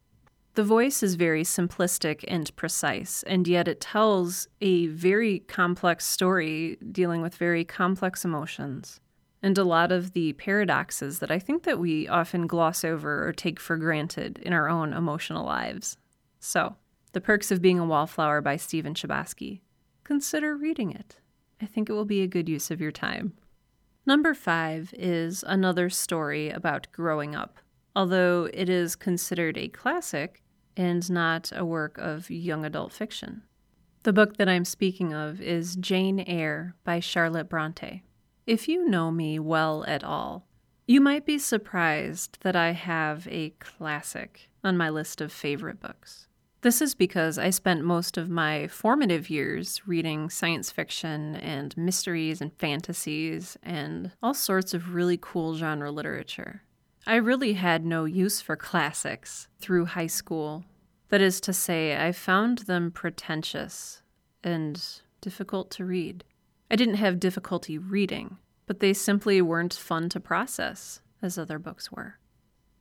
The 0.58 0.64
voice 0.64 1.04
is 1.04 1.14
very 1.14 1.44
simplistic 1.44 2.24
and 2.26 2.50
precise, 2.56 3.22
and 3.28 3.46
yet 3.46 3.68
it 3.68 3.80
tells 3.80 4.48
a 4.60 4.88
very 4.88 5.38
complex 5.38 6.04
story 6.04 6.76
dealing 6.90 7.22
with 7.22 7.36
very 7.36 7.64
complex 7.64 8.24
emotions 8.24 8.98
and 9.40 9.56
a 9.56 9.62
lot 9.62 9.92
of 9.92 10.14
the 10.14 10.32
paradoxes 10.32 11.20
that 11.20 11.30
I 11.30 11.38
think 11.38 11.62
that 11.62 11.78
we 11.78 12.08
often 12.08 12.48
gloss 12.48 12.82
over 12.82 13.24
or 13.24 13.32
take 13.32 13.60
for 13.60 13.76
granted 13.76 14.40
in 14.42 14.52
our 14.52 14.68
own 14.68 14.92
emotional 14.92 15.46
lives. 15.46 15.96
So, 16.40 16.74
The 17.12 17.20
Perks 17.20 17.52
of 17.52 17.62
Being 17.62 17.78
a 17.78 17.86
Wallflower 17.86 18.40
by 18.40 18.56
Stephen 18.56 18.94
Chbosky. 18.94 19.60
Consider 20.02 20.56
reading 20.56 20.90
it. 20.90 21.18
I 21.60 21.66
think 21.66 21.88
it 21.88 21.92
will 21.92 22.04
be 22.04 22.22
a 22.22 22.26
good 22.26 22.48
use 22.48 22.72
of 22.72 22.80
your 22.80 22.90
time. 22.90 23.34
Number 24.04 24.34
five 24.34 24.92
is 24.98 25.44
another 25.46 25.88
story 25.88 26.50
about 26.50 26.88
growing 26.90 27.36
up, 27.36 27.58
although 27.94 28.50
it 28.52 28.68
is 28.68 28.96
considered 28.96 29.56
a 29.56 29.68
classic 29.68 30.42
and 30.78 31.10
not 31.10 31.52
a 31.54 31.64
work 31.64 31.98
of 31.98 32.30
young 32.30 32.64
adult 32.64 32.92
fiction. 32.92 33.42
The 34.04 34.12
book 34.12 34.38
that 34.38 34.48
I'm 34.48 34.64
speaking 34.64 35.12
of 35.12 35.40
is 35.40 35.76
Jane 35.76 36.20
Eyre 36.20 36.74
by 36.84 37.00
Charlotte 37.00 37.48
Bronte. 37.48 38.04
If 38.46 38.68
you 38.68 38.88
know 38.88 39.10
me 39.10 39.38
well 39.38 39.84
at 39.86 40.02
all, 40.02 40.46
you 40.86 41.02
might 41.02 41.26
be 41.26 41.38
surprised 41.38 42.38
that 42.40 42.56
I 42.56 42.70
have 42.70 43.28
a 43.28 43.50
classic 43.58 44.48
on 44.64 44.78
my 44.78 44.88
list 44.88 45.20
of 45.20 45.30
favorite 45.30 45.80
books. 45.80 46.28
This 46.62 46.80
is 46.80 46.94
because 46.94 47.38
I 47.38 47.50
spent 47.50 47.84
most 47.84 48.16
of 48.16 48.30
my 48.30 48.66
formative 48.68 49.28
years 49.30 49.82
reading 49.86 50.30
science 50.30 50.72
fiction 50.72 51.36
and 51.36 51.76
mysteries 51.76 52.40
and 52.40 52.52
fantasies 52.54 53.56
and 53.62 54.12
all 54.22 54.34
sorts 54.34 54.74
of 54.74 54.94
really 54.94 55.18
cool 55.20 55.56
genre 55.56 55.90
literature. 55.92 56.62
I 57.08 57.16
really 57.16 57.54
had 57.54 57.86
no 57.86 58.04
use 58.04 58.42
for 58.42 58.54
classics 58.54 59.48
through 59.60 59.86
high 59.86 60.08
school. 60.08 60.66
That 61.08 61.22
is 61.22 61.40
to 61.40 61.54
say, 61.54 61.96
I 61.96 62.12
found 62.12 62.58
them 62.58 62.90
pretentious 62.90 64.02
and 64.44 64.78
difficult 65.22 65.70
to 65.70 65.86
read. 65.86 66.22
I 66.70 66.76
didn't 66.76 66.96
have 66.96 67.18
difficulty 67.18 67.78
reading, 67.78 68.36
but 68.66 68.80
they 68.80 68.92
simply 68.92 69.40
weren't 69.40 69.72
fun 69.72 70.10
to 70.10 70.20
process 70.20 71.00
as 71.22 71.38
other 71.38 71.58
books 71.58 71.90
were. 71.90 72.18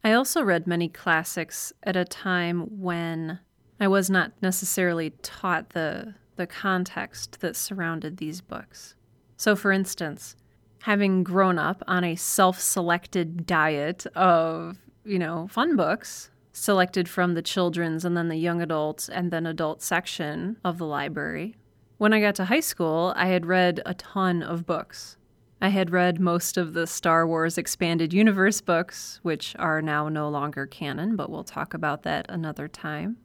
I 0.04 0.12
also 0.12 0.44
read 0.44 0.68
many 0.68 0.90
classics 0.90 1.72
at 1.84 1.96
a 1.96 2.04
time 2.04 2.82
when 2.82 3.40
I 3.80 3.88
was 3.88 4.10
not 4.10 4.34
necessarily 4.42 5.12
taught 5.22 5.70
the, 5.70 6.16
the 6.36 6.48
context 6.48 7.40
that 7.40 7.56
surrounded 7.56 8.18
these 8.18 8.42
books. 8.42 8.94
So, 9.38 9.56
for 9.56 9.72
instance, 9.72 10.36
having 10.82 11.24
grown 11.24 11.58
up 11.60 11.84
on 11.88 12.04
a 12.04 12.16
self 12.16 12.60
selected 12.60 13.46
diet 13.46 14.06
of, 14.16 14.78
you 15.04 15.20
know, 15.20 15.48
fun 15.50 15.76
books, 15.76 16.30
selected 16.52 17.08
from 17.08 17.34
the 17.34 17.42
children's 17.42 18.04
and 18.04 18.18
then 18.18 18.30
the 18.30 18.36
young 18.36 18.62
adult 18.62 19.10
and 19.12 19.32
then 19.32 19.46
adult 19.46 19.82
section 19.82 20.58
of 20.64 20.78
the 20.78 20.86
library, 20.86 21.56
when 21.98 22.14
I 22.14 22.22
got 22.22 22.36
to 22.36 22.46
high 22.46 22.60
school, 22.60 23.14
I 23.16 23.28
had 23.28 23.48
read 23.48 23.82
a 23.84 23.96
ton 23.96 24.44
of 24.44 24.68
books. 24.68 25.18
I 25.60 25.70
had 25.70 25.90
read 25.90 26.20
most 26.20 26.56
of 26.56 26.74
the 26.74 26.86
Star 26.86 27.26
Wars 27.26 27.58
Expanded 27.58 28.14
Universe 28.14 28.62
books, 28.62 29.20
which 29.24 29.56
are 29.58 29.82
now 29.82 30.08
no 30.08 30.30
longer 30.30 30.68
canon, 30.68 31.16
but 31.16 31.32
we'll 31.32 31.44
talk 31.44 31.74
about 31.74 32.04
that 32.04 32.28
another 32.30 32.68
time. 32.68 33.18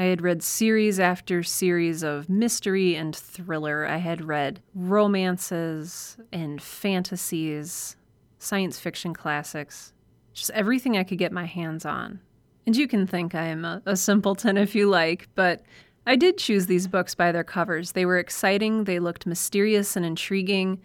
I 0.00 0.04
had 0.04 0.22
read 0.22 0.42
series 0.42 0.98
after 0.98 1.42
series 1.42 2.02
of 2.02 2.30
mystery 2.30 2.94
and 2.96 3.14
thriller. 3.14 3.84
I 3.86 3.98
had 3.98 4.24
read 4.24 4.62
romances 4.74 6.16
and 6.32 6.62
fantasies, 6.62 7.96
science 8.38 8.78
fiction 8.78 9.12
classics, 9.12 9.92
just 10.32 10.48
everything 10.52 10.96
I 10.96 11.04
could 11.04 11.18
get 11.18 11.32
my 11.32 11.44
hands 11.44 11.84
on. 11.84 12.20
And 12.64 12.74
you 12.74 12.88
can 12.88 13.06
think 13.06 13.34
I 13.34 13.44
am 13.44 13.66
a, 13.66 13.82
a 13.84 13.94
simpleton 13.94 14.56
if 14.56 14.74
you 14.74 14.88
like, 14.88 15.28
but 15.34 15.60
I 16.06 16.16
did 16.16 16.38
choose 16.38 16.64
these 16.64 16.88
books 16.88 17.14
by 17.14 17.30
their 17.30 17.44
covers. 17.44 17.92
They 17.92 18.06
were 18.06 18.18
exciting, 18.18 18.84
they 18.84 19.00
looked 19.00 19.26
mysterious 19.26 19.96
and 19.96 20.06
intriguing. 20.06 20.80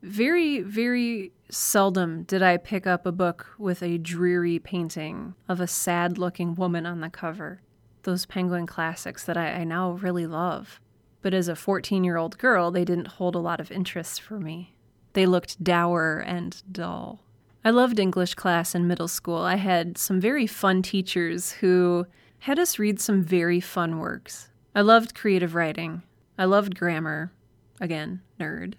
Very, 0.00 0.60
very 0.60 1.32
seldom 1.50 2.22
did 2.22 2.40
I 2.40 2.58
pick 2.58 2.86
up 2.86 3.04
a 3.04 3.10
book 3.10 3.48
with 3.58 3.82
a 3.82 3.98
dreary 3.98 4.60
painting 4.60 5.34
of 5.48 5.58
a 5.58 5.66
sad 5.66 6.18
looking 6.18 6.54
woman 6.54 6.86
on 6.86 7.00
the 7.00 7.10
cover. 7.10 7.60
Those 8.04 8.26
Penguin 8.26 8.66
classics 8.66 9.24
that 9.24 9.36
I, 9.36 9.48
I 9.48 9.64
now 9.64 9.92
really 9.92 10.26
love. 10.26 10.80
But 11.22 11.34
as 11.34 11.48
a 11.48 11.56
14 11.56 12.04
year 12.04 12.16
old 12.16 12.38
girl, 12.38 12.70
they 12.70 12.84
didn't 12.84 13.08
hold 13.18 13.34
a 13.34 13.38
lot 13.40 13.60
of 13.60 13.72
interest 13.72 14.20
for 14.20 14.38
me. 14.38 14.74
They 15.14 15.26
looked 15.26 15.62
dour 15.62 16.22
and 16.26 16.62
dull. 16.70 17.20
I 17.64 17.70
loved 17.70 17.98
English 17.98 18.34
class 18.34 18.74
in 18.74 18.86
middle 18.86 19.08
school. 19.08 19.38
I 19.38 19.56
had 19.56 19.96
some 19.96 20.20
very 20.20 20.46
fun 20.46 20.82
teachers 20.82 21.52
who 21.52 22.06
had 22.40 22.58
us 22.58 22.78
read 22.78 23.00
some 23.00 23.22
very 23.22 23.58
fun 23.58 23.98
works. 23.98 24.50
I 24.74 24.82
loved 24.82 25.14
creative 25.14 25.54
writing. 25.54 26.02
I 26.36 26.44
loved 26.44 26.78
grammar. 26.78 27.32
Again, 27.80 28.20
nerd. 28.38 28.74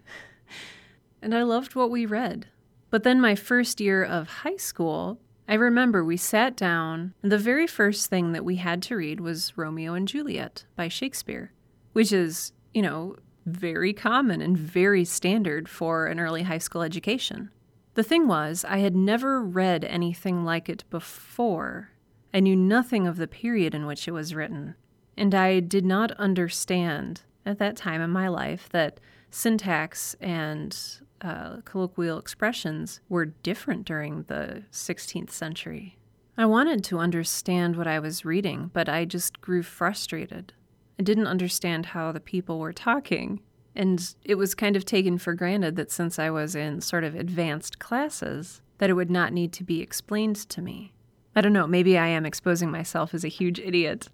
and 1.21 1.33
I 1.33 1.41
loved 1.41 1.73
what 1.73 1.89
we 1.89 2.05
read. 2.05 2.47
But 2.91 3.01
then, 3.01 3.19
my 3.19 3.33
first 3.33 3.81
year 3.81 4.03
of 4.03 4.27
high 4.27 4.57
school, 4.57 5.19
I 5.47 5.53
remember 5.53 6.03
we 6.03 6.17
sat 6.17 6.55
down, 6.57 7.13
and 7.21 7.31
the 7.31 7.37
very 7.37 7.67
first 7.67 8.09
thing 8.09 8.31
that 8.31 8.45
we 8.45 8.55
had 8.55 8.81
to 8.83 8.95
read 8.95 9.19
was 9.19 9.57
Romeo 9.57 9.93
and 9.93 10.07
Juliet 10.07 10.65
by 10.75 10.87
Shakespeare, 10.87 11.51
which 11.93 12.11
is, 12.11 12.51
you 12.73 12.81
know, 12.81 13.15
very 13.45 13.93
common 13.93 14.41
and 14.41 14.57
very 14.57 15.05
standard 15.05 15.69
for 15.69 16.07
an 16.07 16.19
early 16.19 16.43
high 16.43 16.57
school 16.57 16.81
education. 16.81 17.51
The 17.93 18.03
thing 18.03 18.27
was, 18.27 18.65
I 18.67 18.79
had 18.79 18.95
never 18.95 19.41
read 19.41 19.85
anything 19.85 20.43
like 20.43 20.67
it 20.67 20.83
before, 20.89 21.91
I 22.35 22.41
knew 22.41 22.55
nothing 22.57 23.07
of 23.07 23.15
the 23.15 23.29
period 23.29 23.73
in 23.73 23.85
which 23.85 24.09
it 24.09 24.11
was 24.11 24.35
written, 24.35 24.75
and 25.15 25.33
I 25.33 25.61
did 25.61 25.85
not 25.85 26.11
understand 26.13 27.21
at 27.45 27.59
that 27.59 27.75
time 27.75 28.01
in 28.01 28.09
my 28.09 28.27
life 28.27 28.69
that 28.69 28.99
syntax 29.29 30.15
and 30.19 30.77
uh, 31.21 31.57
colloquial 31.65 32.17
expressions 32.17 32.99
were 33.09 33.25
different 33.25 33.85
during 33.85 34.23
the 34.23 34.63
16th 34.71 35.31
century. 35.31 35.97
I 36.37 36.45
wanted 36.45 36.83
to 36.85 36.99
understand 36.99 37.77
what 37.77 37.87
I 37.87 37.99
was 37.99 38.25
reading, 38.25 38.69
but 38.73 38.89
I 38.89 39.05
just 39.05 39.39
grew 39.39 39.63
frustrated. 39.63 40.53
I 40.99 41.03
didn't 41.03 41.27
understand 41.27 41.87
how 41.87 42.11
the 42.11 42.19
people 42.19 42.59
were 42.59 42.73
talking, 42.73 43.41
and 43.75 44.15
it 44.23 44.35
was 44.35 44.55
kind 44.55 44.75
of 44.75 44.85
taken 44.85 45.17
for 45.17 45.33
granted 45.33 45.75
that 45.77 45.91
since 45.91 46.19
I 46.19 46.29
was 46.29 46.55
in 46.55 46.81
sort 46.81 47.03
of 47.03 47.15
advanced 47.15 47.79
classes, 47.79 48.61
that 48.77 48.89
it 48.89 48.93
would 48.93 49.11
not 49.11 49.33
need 49.33 49.53
to 49.53 49.63
be 49.63 49.81
explained 49.81 50.35
to 50.49 50.61
me. 50.61 50.93
I 51.35 51.41
don't 51.41 51.53
know, 51.53 51.67
maybe 51.67 51.97
I 51.97 52.07
am 52.07 52.25
exposing 52.25 52.71
myself 52.71 53.13
as 53.13 53.23
a 53.23 53.29
huge 53.29 53.59
idiot. 53.59 54.09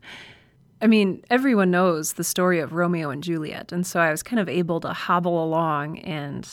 I 0.82 0.88
mean, 0.88 1.24
everyone 1.30 1.70
knows 1.70 2.14
the 2.14 2.24
story 2.24 2.60
of 2.60 2.74
Romeo 2.74 3.12
and 3.12 3.24
Juliet, 3.24 3.72
and 3.72 3.86
so 3.86 4.00
I 4.00 4.10
was 4.10 4.24
kind 4.24 4.40
of 4.40 4.50
able 4.50 4.80
to 4.80 4.94
hobble 4.94 5.44
along 5.44 6.00
and 6.00 6.48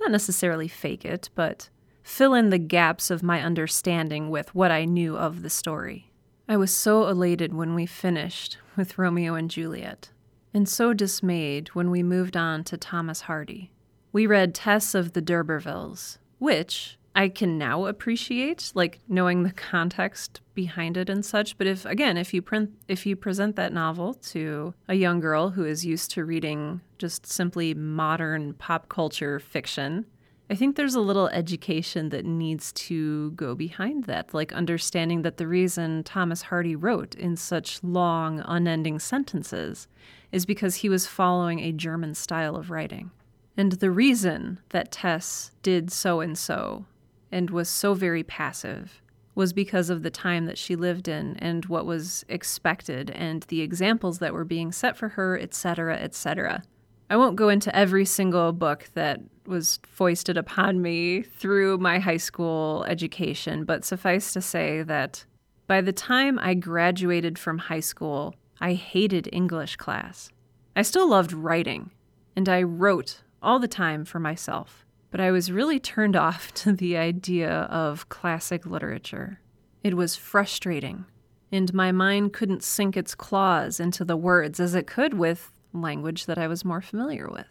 not 0.00 0.10
necessarily 0.10 0.66
fake 0.66 1.04
it, 1.04 1.30
but 1.36 1.68
fill 2.02 2.34
in 2.34 2.50
the 2.50 2.58
gaps 2.58 3.08
of 3.08 3.22
my 3.22 3.40
understanding 3.40 4.30
with 4.30 4.52
what 4.52 4.72
I 4.72 4.84
knew 4.84 5.16
of 5.16 5.42
the 5.42 5.50
story. 5.50 6.10
I 6.48 6.56
was 6.56 6.72
so 6.72 7.06
elated 7.06 7.54
when 7.54 7.74
we 7.76 7.86
finished 7.86 8.58
with 8.76 8.98
Romeo 8.98 9.34
and 9.34 9.50
Juliet, 9.50 10.10
and 10.52 10.68
so 10.68 10.92
dismayed 10.92 11.68
when 11.68 11.90
we 11.90 12.02
moved 12.02 12.36
on 12.36 12.64
to 12.64 12.76
Thomas 12.76 13.22
Hardy. 13.22 13.70
We 14.12 14.26
read 14.26 14.54
Tess 14.54 14.94
of 14.94 15.12
the 15.12 15.20
D'Urbervilles, 15.20 16.18
which, 16.38 16.97
I 17.18 17.28
can 17.28 17.58
now 17.58 17.86
appreciate, 17.86 18.70
like 18.76 19.00
knowing 19.08 19.42
the 19.42 19.50
context 19.50 20.40
behind 20.54 20.96
it 20.96 21.10
and 21.10 21.24
such. 21.24 21.58
But 21.58 21.66
if 21.66 21.84
again, 21.84 22.16
if 22.16 22.32
you 22.32 22.40
print, 22.40 22.70
if 22.86 23.06
you 23.06 23.16
present 23.16 23.56
that 23.56 23.72
novel 23.72 24.14
to 24.30 24.72
a 24.86 24.94
young 24.94 25.18
girl 25.18 25.50
who 25.50 25.64
is 25.64 25.84
used 25.84 26.12
to 26.12 26.24
reading 26.24 26.80
just 26.96 27.26
simply 27.26 27.74
modern 27.74 28.54
pop 28.54 28.88
culture 28.88 29.40
fiction, 29.40 30.06
I 30.48 30.54
think 30.54 30.76
there's 30.76 30.94
a 30.94 31.00
little 31.00 31.26
education 31.30 32.10
that 32.10 32.24
needs 32.24 32.72
to 32.74 33.32
go 33.32 33.56
behind 33.56 34.04
that, 34.04 34.32
like 34.32 34.52
understanding 34.52 35.22
that 35.22 35.38
the 35.38 35.48
reason 35.48 36.04
Thomas 36.04 36.42
Hardy 36.42 36.76
wrote 36.76 37.16
in 37.16 37.34
such 37.34 37.82
long, 37.82 38.44
unending 38.46 39.00
sentences 39.00 39.88
is 40.30 40.46
because 40.46 40.76
he 40.76 40.88
was 40.88 41.08
following 41.08 41.58
a 41.58 41.72
German 41.72 42.14
style 42.14 42.54
of 42.54 42.70
writing. 42.70 43.10
And 43.56 43.72
the 43.72 43.90
reason 43.90 44.60
that 44.68 44.92
Tess 44.92 45.50
did 45.64 45.90
so 45.90 46.20
and 46.20 46.38
so 46.38 46.86
and 47.30 47.50
was 47.50 47.68
so 47.68 47.94
very 47.94 48.22
passive 48.22 49.02
was 49.38 49.52
because 49.52 49.88
of 49.88 50.02
the 50.02 50.10
time 50.10 50.46
that 50.46 50.58
she 50.58 50.74
lived 50.74 51.06
in 51.06 51.36
and 51.36 51.66
what 51.66 51.86
was 51.86 52.24
expected 52.28 53.08
and 53.10 53.44
the 53.44 53.60
examples 53.60 54.18
that 54.18 54.34
were 54.34 54.44
being 54.44 54.72
set 54.72 54.96
for 54.96 55.10
her, 55.10 55.38
etc., 55.38 55.96
etc. 55.96 56.60
I 57.08 57.16
won't 57.16 57.36
go 57.36 57.48
into 57.48 57.74
every 57.74 58.04
single 58.04 58.52
book 58.52 58.90
that 58.94 59.20
was 59.46 59.78
foisted 59.84 60.36
upon 60.36 60.82
me 60.82 61.22
through 61.22 61.78
my 61.78 62.00
high 62.00 62.16
school 62.16 62.84
education, 62.88 63.64
but 63.64 63.84
suffice 63.84 64.32
to 64.32 64.42
say 64.42 64.82
that 64.82 65.24
by 65.68 65.82
the 65.82 65.92
time 65.92 66.40
I 66.40 66.54
graduated 66.54 67.38
from 67.38 67.58
high 67.58 67.80
school, 67.80 68.34
I 68.60 68.72
hated 68.72 69.28
English 69.32 69.76
class. 69.76 70.30
I 70.74 70.82
still 70.82 71.08
loved 71.08 71.32
writing, 71.32 71.92
and 72.34 72.48
I 72.48 72.62
wrote 72.62 73.22
all 73.40 73.60
the 73.60 73.68
time 73.68 74.04
for 74.04 74.18
myself 74.18 74.84
but 75.10 75.20
I 75.20 75.30
was 75.30 75.52
really 75.52 75.78
turned 75.80 76.16
off 76.16 76.52
to 76.62 76.72
the 76.72 76.96
idea 76.96 77.50
of 77.50 78.08
classic 78.08 78.66
literature. 78.66 79.40
It 79.82 79.94
was 79.94 80.16
frustrating, 80.16 81.04
and 81.52 81.72
my 81.72 81.92
mind 81.92 82.32
couldn't 82.32 82.62
sink 82.62 82.96
its 82.96 83.14
claws 83.14 83.80
into 83.80 84.04
the 84.04 84.16
words 84.16 84.60
as 84.60 84.74
it 84.74 84.86
could 84.86 85.14
with 85.14 85.52
language 85.72 86.26
that 86.26 86.38
I 86.38 86.48
was 86.48 86.64
more 86.64 86.80
familiar 86.80 87.28
with. 87.28 87.46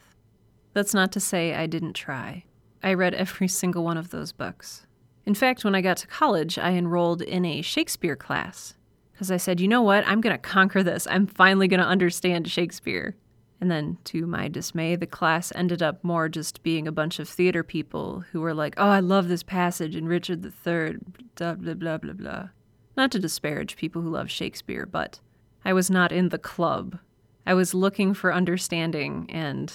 That's 0.73 0.93
not 0.93 1.11
to 1.13 1.19
say 1.19 1.55
I 1.55 1.65
didn't 1.65 1.93
try. 1.93 2.43
I 2.83 2.93
read 2.93 3.13
every 3.13 3.47
single 3.61 3.83
one 3.83 3.97
of 3.97 4.09
those 4.09 4.31
books. 4.31 4.85
In 5.25 5.33
fact, 5.33 5.65
when 5.65 5.75
I 5.75 5.81
got 5.81 5.97
to 5.97 6.07
college, 6.07 6.57
I 6.57 6.71
enrolled 6.71 7.21
in 7.21 7.43
a 7.43 7.61
Shakespeare 7.61 8.15
class 8.15 8.75
because 9.11 9.31
I 9.31 9.37
said, 9.37 9.59
you 9.59 9.67
know 9.67 9.81
what? 9.81 10.07
I'm 10.07 10.21
going 10.21 10.33
to 10.33 10.37
conquer 10.37 10.83
this. 10.83 11.07
I'm 11.09 11.25
finally 11.25 11.67
going 11.67 11.79
to 11.79 11.85
understand 11.85 12.47
Shakespeare. 12.47 13.15
And 13.59 13.71
then, 13.71 13.97
to 14.05 14.27
my 14.27 14.47
dismay, 14.47 14.95
the 14.95 15.07
class 15.07 15.51
ended 15.55 15.81
up 15.81 16.03
more 16.03 16.29
just 16.29 16.61
being 16.61 16.87
a 16.87 16.91
bunch 16.91 17.17
of 17.17 17.27
theater 17.27 17.63
people 17.63 18.23
who 18.31 18.41
were 18.41 18.53
like, 18.53 18.75
oh, 18.77 18.89
I 18.89 18.99
love 18.99 19.27
this 19.27 19.41
passage 19.41 19.95
in 19.95 20.07
Richard 20.07 20.45
III, 20.45 20.97
blah, 21.35 21.55
blah, 21.55 21.73
blah, 21.73 21.97
blah, 21.97 22.13
blah. 22.13 22.49
Not 22.95 23.11
to 23.11 23.19
disparage 23.19 23.75
people 23.75 24.01
who 24.01 24.09
love 24.09 24.29
Shakespeare, 24.29 24.85
but 24.85 25.19
I 25.65 25.73
was 25.73 25.89
not 25.89 26.11
in 26.11 26.29
the 26.29 26.37
club. 26.37 26.99
I 27.47 27.53
was 27.55 27.73
looking 27.73 28.13
for 28.13 28.33
understanding 28.33 29.27
and 29.29 29.73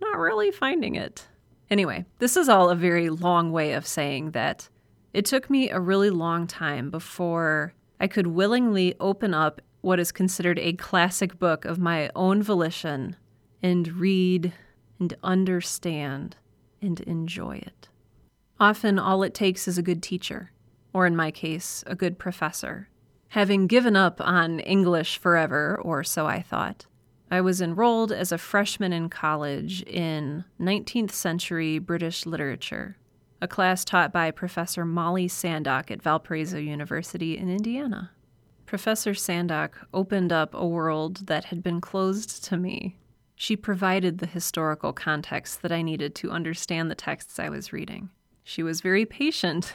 not 0.00 0.18
really 0.18 0.50
finding 0.50 0.96
it. 0.96 1.28
Anyway, 1.70 2.04
this 2.18 2.36
is 2.36 2.48
all 2.48 2.68
a 2.68 2.74
very 2.74 3.10
long 3.10 3.52
way 3.52 3.72
of 3.72 3.86
saying 3.86 4.32
that 4.32 4.68
it 5.12 5.24
took 5.24 5.48
me 5.48 5.70
a 5.70 5.78
really 5.78 6.10
long 6.10 6.46
time 6.46 6.90
before 6.90 7.74
I 8.00 8.06
could 8.06 8.28
willingly 8.28 8.94
open 8.98 9.34
up 9.34 9.60
what 9.80 10.00
is 10.00 10.12
considered 10.12 10.58
a 10.58 10.74
classic 10.74 11.38
book 11.38 11.64
of 11.64 11.78
my 11.78 12.10
own 12.14 12.42
volition 12.42 13.16
and 13.62 13.88
read 13.96 14.52
and 14.98 15.14
understand 15.22 16.36
and 16.82 17.00
enjoy 17.00 17.56
it. 17.56 17.88
Often, 18.58 18.98
all 18.98 19.22
it 19.22 19.34
takes 19.34 19.66
is 19.66 19.78
a 19.78 19.82
good 19.82 20.02
teacher, 20.02 20.52
or 20.92 21.06
in 21.06 21.16
my 21.16 21.30
case, 21.30 21.82
a 21.86 21.94
good 21.94 22.18
professor. 22.18 22.88
Having 23.28 23.68
given 23.68 23.96
up 23.96 24.20
on 24.20 24.60
English 24.60 25.18
forever, 25.18 25.80
or 25.82 26.04
so 26.04 26.26
I 26.26 26.42
thought, 26.42 26.86
I 27.30 27.40
was 27.40 27.60
enrolled 27.60 28.10
as 28.10 28.32
a 28.32 28.38
freshman 28.38 28.92
in 28.92 29.08
college 29.08 29.82
in 29.82 30.44
19th 30.60 31.12
century 31.12 31.78
British 31.78 32.26
literature, 32.26 32.96
a 33.40 33.48
class 33.48 33.84
taught 33.84 34.12
by 34.12 34.30
Professor 34.30 34.84
Molly 34.84 35.28
Sandock 35.28 35.90
at 35.90 36.02
Valparaiso 36.02 36.58
University 36.58 37.38
in 37.38 37.48
Indiana. 37.48 38.10
Professor 38.70 39.14
Sandock 39.14 39.84
opened 39.92 40.32
up 40.32 40.54
a 40.54 40.64
world 40.64 41.26
that 41.26 41.46
had 41.46 41.60
been 41.60 41.80
closed 41.80 42.44
to 42.44 42.56
me. 42.56 42.96
She 43.34 43.56
provided 43.56 44.18
the 44.18 44.28
historical 44.28 44.92
context 44.92 45.62
that 45.62 45.72
I 45.72 45.82
needed 45.82 46.14
to 46.14 46.30
understand 46.30 46.88
the 46.88 46.94
texts 46.94 47.40
I 47.40 47.48
was 47.48 47.72
reading. 47.72 48.10
She 48.44 48.62
was 48.62 48.80
very 48.80 49.04
patient 49.04 49.74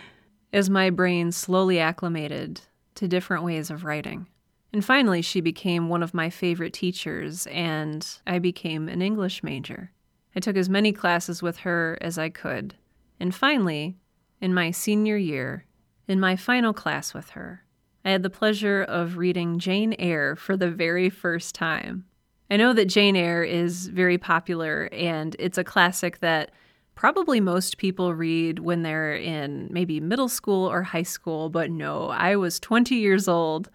as 0.50 0.70
my 0.70 0.88
brain 0.88 1.30
slowly 1.30 1.78
acclimated 1.78 2.62
to 2.94 3.06
different 3.06 3.44
ways 3.44 3.68
of 3.68 3.84
writing. 3.84 4.26
And 4.72 4.82
finally, 4.82 5.20
she 5.20 5.42
became 5.42 5.90
one 5.90 6.02
of 6.02 6.14
my 6.14 6.30
favorite 6.30 6.72
teachers, 6.72 7.46
and 7.48 8.08
I 8.26 8.38
became 8.38 8.88
an 8.88 9.02
English 9.02 9.42
major. 9.42 9.90
I 10.34 10.40
took 10.40 10.56
as 10.56 10.70
many 10.70 10.92
classes 10.92 11.42
with 11.42 11.58
her 11.58 11.98
as 12.00 12.16
I 12.16 12.30
could. 12.30 12.76
And 13.20 13.34
finally, 13.34 13.98
in 14.40 14.54
my 14.54 14.70
senior 14.70 15.18
year, 15.18 15.66
in 16.08 16.18
my 16.18 16.34
final 16.34 16.72
class 16.72 17.12
with 17.12 17.28
her, 17.32 17.66
I 18.04 18.10
had 18.10 18.22
the 18.22 18.30
pleasure 18.30 18.82
of 18.82 19.16
reading 19.16 19.58
Jane 19.58 19.94
Eyre 19.98 20.34
for 20.34 20.56
the 20.56 20.70
very 20.70 21.08
first 21.08 21.54
time. 21.54 22.04
I 22.50 22.56
know 22.56 22.72
that 22.72 22.86
Jane 22.86 23.16
Eyre 23.16 23.44
is 23.44 23.86
very 23.86 24.18
popular 24.18 24.88
and 24.92 25.36
it's 25.38 25.56
a 25.56 25.64
classic 25.64 26.18
that 26.18 26.50
probably 26.96 27.40
most 27.40 27.78
people 27.78 28.12
read 28.12 28.58
when 28.58 28.82
they're 28.82 29.14
in 29.14 29.68
maybe 29.70 30.00
middle 30.00 30.28
school 30.28 30.68
or 30.68 30.82
high 30.82 31.04
school, 31.04 31.48
but 31.48 31.70
no, 31.70 32.08
I 32.08 32.36
was 32.36 32.58
20 32.60 32.96
years 32.96 33.28
old, 33.28 33.70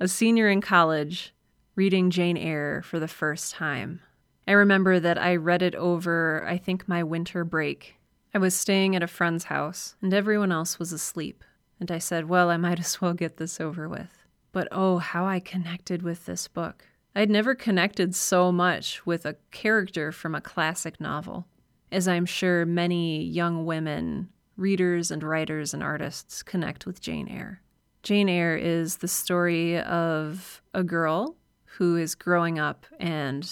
a 0.00 0.08
senior 0.08 0.48
in 0.48 0.60
college, 0.60 1.32
reading 1.76 2.10
Jane 2.10 2.36
Eyre 2.36 2.82
for 2.82 2.98
the 2.98 3.08
first 3.08 3.54
time. 3.54 4.00
I 4.46 4.52
remember 4.52 4.98
that 4.98 5.18
I 5.18 5.36
read 5.36 5.62
it 5.62 5.74
over, 5.76 6.44
I 6.46 6.58
think, 6.58 6.88
my 6.88 7.04
winter 7.04 7.44
break. 7.44 7.94
I 8.34 8.38
was 8.38 8.54
staying 8.54 8.96
at 8.96 9.02
a 9.02 9.06
friend's 9.06 9.44
house, 9.44 9.94
and 10.02 10.12
everyone 10.12 10.52
else 10.52 10.78
was 10.78 10.92
asleep 10.92 11.44
and 11.80 11.90
I 11.90 11.98
said, 11.98 12.28
Well, 12.28 12.50
I 12.50 12.56
might 12.56 12.80
as 12.80 13.00
well 13.00 13.14
get 13.14 13.36
this 13.36 13.60
over 13.60 13.88
with. 13.88 14.24
But 14.52 14.68
oh, 14.72 14.98
how 14.98 15.26
I 15.26 15.40
connected 15.40 16.02
with 16.02 16.26
this 16.26 16.48
book. 16.48 16.86
I'd 17.14 17.30
never 17.30 17.54
connected 17.54 18.14
so 18.14 18.52
much 18.52 19.04
with 19.06 19.26
a 19.26 19.36
character 19.50 20.12
from 20.12 20.34
a 20.34 20.40
classic 20.40 21.00
novel, 21.00 21.46
as 21.90 22.06
I'm 22.06 22.26
sure 22.26 22.64
many 22.64 23.22
young 23.24 23.66
women, 23.66 24.28
readers 24.56 25.10
and 25.10 25.22
writers 25.22 25.74
and 25.74 25.82
artists 25.82 26.42
connect 26.42 26.86
with 26.86 27.00
Jane 27.00 27.28
Eyre. 27.28 27.62
Jane 28.02 28.28
Eyre 28.28 28.56
is 28.56 28.96
the 28.96 29.08
story 29.08 29.80
of 29.80 30.62
a 30.74 30.84
girl 30.84 31.36
who 31.64 31.96
is 31.96 32.14
growing 32.14 32.58
up 32.58 32.86
and 32.98 33.50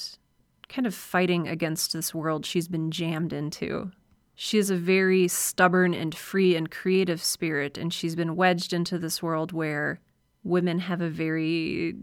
kind 0.68 0.86
of 0.86 0.94
fighting 0.94 1.48
against 1.48 1.92
this 1.92 2.14
world 2.14 2.44
she's 2.44 2.68
been 2.68 2.90
jammed 2.90 3.32
into 3.32 3.90
she 4.36 4.58
is 4.58 4.68
a 4.68 4.76
very 4.76 5.26
stubborn 5.28 5.94
and 5.94 6.14
free 6.14 6.54
and 6.54 6.70
creative 6.70 7.22
spirit, 7.22 7.78
and 7.78 7.92
she's 7.92 8.14
been 8.14 8.36
wedged 8.36 8.74
into 8.74 8.98
this 8.98 9.22
world 9.22 9.50
where 9.50 9.98
women 10.44 10.78
have 10.78 11.00
a 11.00 11.08
very 11.08 11.94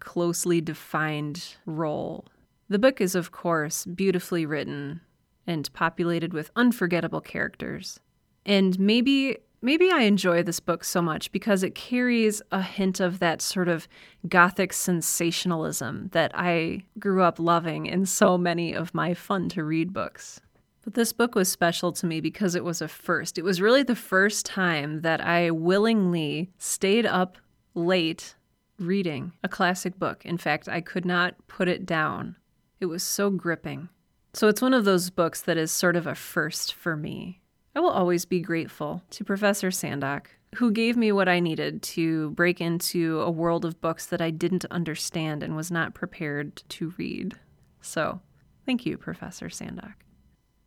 closely 0.00 0.60
defined 0.60 1.56
role. 1.66 2.26
The 2.68 2.80
book 2.80 3.00
is, 3.00 3.14
of 3.14 3.30
course, 3.30 3.86
beautifully 3.86 4.44
written 4.44 5.00
and 5.46 5.72
populated 5.72 6.32
with 6.32 6.50
unforgettable 6.56 7.20
characters. 7.20 8.00
And 8.44 8.78
maybe 8.78 9.38
maybe 9.62 9.90
I 9.90 10.00
enjoy 10.00 10.42
this 10.42 10.60
book 10.60 10.84
so 10.84 11.00
much 11.00 11.32
because 11.32 11.62
it 11.62 11.74
carries 11.74 12.42
a 12.52 12.62
hint 12.62 13.00
of 13.00 13.20
that 13.20 13.40
sort 13.40 13.68
of 13.68 13.88
gothic 14.28 14.72
sensationalism 14.72 16.08
that 16.12 16.32
I 16.34 16.82
grew 16.98 17.22
up 17.22 17.38
loving 17.38 17.86
in 17.86 18.04
so 18.04 18.36
many 18.36 18.74
of 18.74 18.94
my 18.94 19.14
fun 19.14 19.48
to 19.50 19.64
read 19.64 19.92
books. 19.92 20.40
But 20.88 20.94
this 20.94 21.12
book 21.12 21.34
was 21.34 21.50
special 21.50 21.92
to 21.92 22.06
me 22.06 22.22
because 22.22 22.54
it 22.54 22.64
was 22.64 22.80
a 22.80 22.88
first. 22.88 23.36
It 23.36 23.44
was 23.44 23.60
really 23.60 23.82
the 23.82 23.94
first 23.94 24.46
time 24.46 25.02
that 25.02 25.20
I 25.20 25.50
willingly 25.50 26.48
stayed 26.56 27.04
up 27.04 27.36
late 27.74 28.36
reading 28.78 29.34
a 29.44 29.50
classic 29.50 29.98
book. 29.98 30.24
In 30.24 30.38
fact, 30.38 30.66
I 30.66 30.80
could 30.80 31.04
not 31.04 31.34
put 31.46 31.68
it 31.68 31.84
down. 31.84 32.36
It 32.80 32.86
was 32.86 33.02
so 33.02 33.28
gripping. 33.28 33.90
So 34.32 34.48
it's 34.48 34.62
one 34.62 34.72
of 34.72 34.86
those 34.86 35.10
books 35.10 35.42
that 35.42 35.58
is 35.58 35.70
sort 35.70 35.94
of 35.94 36.06
a 36.06 36.14
first 36.14 36.72
for 36.72 36.96
me. 36.96 37.42
I 37.76 37.80
will 37.80 37.90
always 37.90 38.24
be 38.24 38.40
grateful 38.40 39.02
to 39.10 39.24
Professor 39.24 39.70
Sandock, 39.70 40.30
who 40.54 40.70
gave 40.70 40.96
me 40.96 41.12
what 41.12 41.28
I 41.28 41.38
needed 41.38 41.82
to 41.82 42.30
break 42.30 42.62
into 42.62 43.20
a 43.20 43.30
world 43.30 43.66
of 43.66 43.82
books 43.82 44.06
that 44.06 44.22
I 44.22 44.30
didn't 44.30 44.64
understand 44.70 45.42
and 45.42 45.54
was 45.54 45.70
not 45.70 45.92
prepared 45.92 46.62
to 46.70 46.94
read. 46.96 47.34
So, 47.82 48.22
thank 48.64 48.86
you, 48.86 48.96
Professor 48.96 49.50
Sandock. 49.50 50.07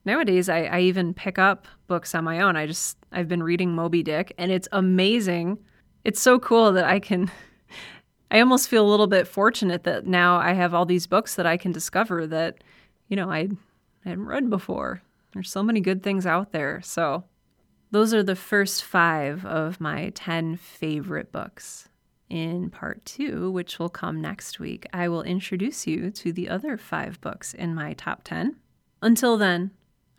Nowadays, 0.04 0.50
I, 0.50 0.64
I 0.64 0.80
even 0.82 1.14
pick 1.14 1.38
up 1.38 1.68
books 1.88 2.16
on 2.16 2.24
my 2.24 2.42
own. 2.42 2.56
I 2.56 2.66
just, 2.66 2.98
I've 3.12 3.28
been 3.28 3.44
reading 3.44 3.74
Moby 3.74 4.02
Dick, 4.02 4.34
and 4.38 4.52
it's 4.52 4.68
amazing. 4.72 5.60
It's 6.04 6.20
so 6.20 6.40
cool 6.40 6.72
that 6.74 6.86
I 6.86 7.00
can, 7.00 7.30
I 8.32 8.40
almost 8.40 8.68
feel 8.68 8.86
a 8.86 8.90
little 8.90 9.08
bit 9.08 9.28
fortunate 9.28 9.84
that 9.84 10.08
now 10.08 10.38
I 10.38 10.54
have 10.54 10.74
all 10.74 10.86
these 10.86 11.08
books 11.08 11.36
that 11.36 11.46
I 11.46 11.58
can 11.58 11.72
discover 11.72 12.26
that, 12.28 12.64
you 13.10 13.16
know, 13.16 13.30
I, 13.30 13.50
I 14.06 14.10
hadn't 14.10 14.26
read 14.26 14.50
before. 14.50 15.04
There's 15.34 15.52
so 15.52 15.62
many 15.64 15.82
good 15.82 16.02
things 16.02 16.26
out 16.26 16.52
there. 16.52 16.82
So, 16.84 17.26
those 17.92 18.14
are 18.14 18.24
the 18.24 18.38
first 18.38 18.84
five 18.84 19.46
of 19.46 19.82
my 19.82 20.12
10 20.16 20.56
favorite 20.56 21.32
books. 21.32 21.90
In 22.30 22.70
part 22.70 23.04
two, 23.04 23.52
which 23.52 23.78
will 23.78 23.90
come 23.90 24.22
next 24.22 24.58
week, 24.58 24.88
I 24.94 25.10
will 25.10 25.24
introduce 25.24 25.86
you 25.86 26.10
to 26.12 26.32
the 26.32 26.48
other 26.48 26.78
five 26.78 27.20
books 27.20 27.54
in 27.54 27.76
my 27.76 27.92
top 27.92 28.24
10. 28.24 28.56
Until 29.02 29.38
then, 29.38 29.72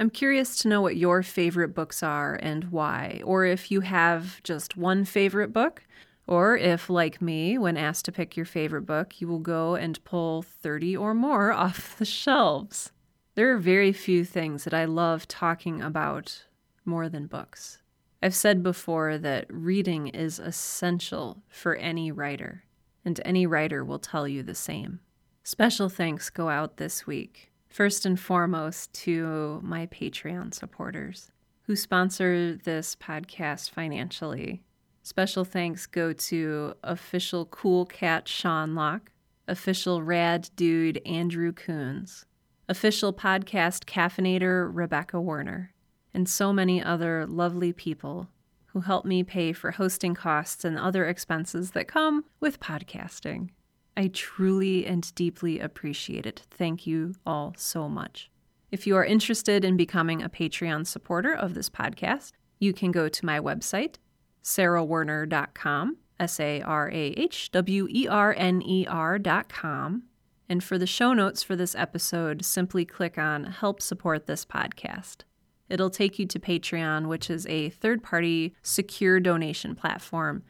I'm 0.03 0.11
curious 0.11 0.57
to 0.57 0.69
know 0.69 0.81
what 0.81 0.97
your 0.97 1.23
favorite 1.23 1.77
books 1.77 2.03
are 2.03 2.35
and 2.43 2.73
why, 2.73 3.21
or 3.23 3.45
if 3.45 3.71
you 3.71 3.83
have 3.83 4.43
just 4.43 4.77
one 4.77 5.05
favorite 5.05 5.53
book, 5.53 5.85
or 6.27 6.57
if, 6.57 6.91
like 6.91 7.23
me, 7.23 7.57
when 7.57 7.77
asked 7.77 8.07
to 8.07 8.13
pick 8.13 8.37
your 8.37 8.45
favorite 8.45 8.83
book, 8.83 9.21
you 9.21 9.29
will 9.29 9.39
go 9.39 9.77
and 9.77 10.03
pull 10.03 10.43
30 10.43 10.97
or 10.97 11.15
more 11.15 11.53
off 11.53 11.97
the 11.99 12.05
shelves. 12.05 12.91
There 13.37 13.53
are 13.53 13.59
very 13.59 13.93
few 13.93 14.25
things 14.25 14.65
that 14.65 14.75
I 14.75 14.87
love 14.87 15.29
talking 15.29 15.81
about 15.81 16.47
more 16.85 17.09
than 17.09 17.29
books. 17.29 17.79
I've 18.21 18.35
said 18.35 18.61
before 18.61 19.19
that 19.19 19.47
reading 19.49 20.09
is 20.09 20.41
essential 20.41 21.45
for 21.49 21.77
any 21.77 22.11
writer, 22.11 22.65
and 23.05 23.21
any 23.25 23.47
writer 23.47 23.85
will 23.85 24.01
tell 24.01 24.27
you 24.27 24.43
the 24.43 24.57
same. 24.57 24.99
Special 25.45 25.89
thanks 25.89 26.29
go 26.29 26.49
out 26.49 26.79
this 26.79 27.07
week, 27.07 27.52
first 27.73 28.05
and 28.05 28.21
foremost 28.21 28.93
to 28.93 29.59
my 29.63 29.87
Patreon 29.87 30.53
supporters 30.53 31.31
who 31.63 31.77
sponsor 31.77 32.55
this 32.57 32.95
podcast 32.97 33.71
financially. 33.71 34.63
Special 35.03 35.45
thanks 35.45 35.87
go 35.87 36.13
to 36.13 36.75
official 36.85 37.47
cool 37.47 37.87
cat 37.87 38.29
Sean 38.29 38.75
Locke, 38.75 39.11
official 39.49 40.03
rad 40.03 40.51
dude 40.55 41.01
Andrew 41.07 41.53
Coons, 41.53 42.27
official 42.69 43.13
podcast 43.13 43.85
caffeinator 43.85 44.69
Rebecca 44.71 45.21
Werner, 45.21 45.73
and 46.13 46.29
so 46.29 46.53
many 46.53 46.83
other 46.83 47.27
lovely 47.27 47.73
people 47.73 48.29
who 48.67 48.81
help 48.81 49.05
me 49.05 49.23
pay 49.23 49.53
for 49.53 49.73
hosting 49.73 50.15
costs 50.15 50.65
and 50.65 50.79
other 50.79 51.07
expenses 51.07 51.71
that 51.73 51.89
come 51.89 52.25
with 52.39 52.61
podcasting. 52.61 53.51
I 53.97 54.09
truly 54.09 54.87
and 54.87 55.15
deeply 55.15 55.61
appreciate 55.61 56.27
it. 56.27 56.43
Thank 56.51 56.87
you 56.87 57.15
all 57.27 57.55
so 57.57 57.89
much. 57.89 58.31
If 58.71 58.87
you 58.87 58.97
are 58.97 59.05
interested 59.05 59.65
in 59.65 59.77
becoming 59.77 60.23
a 60.23 60.31
Patreon 60.31 60.87
supporter 60.87 61.35
of 61.35 61.55
this 61.55 61.69
podcast, 61.69 62.33
you 62.59 62.73
can 62.73 62.91
go 62.91 63.09
to 63.09 63.27
my 63.27 63.39
website, 63.39 63.97
sarahwerner.com, 64.43 65.99
S 66.19 66.41
A 66.41 66.63
R 66.63 66.91
A 66.91 67.07
H 67.17 67.51
W 67.53 67.87
E 67.91 68.09
R 68.09 68.35
N 68.37 68.63
E 68.63 68.87
R.com. 68.87 70.05
And 70.49 70.63
for 70.63 70.79
the 70.79 70.87
show 70.87 71.13
notes 71.13 71.43
for 71.43 71.57
this 71.57 71.75
episode, 71.75 72.45
simply 72.45 72.85
click 72.85 73.19
on 73.19 73.45
Help 73.45 73.83
Support 73.83 74.27
This 74.27 74.45
Podcast. 74.45 75.23
It'll 75.69 75.91
take 75.91 76.19
you 76.19 76.27
to 76.27 76.39
Patreon, 76.39 77.09
which 77.09 77.31
is 77.31 77.47
a 77.47 77.71
third 77.71 78.03
party 78.03 78.55
secure 78.63 79.21
donation 79.21 79.75
platform. 79.75 80.43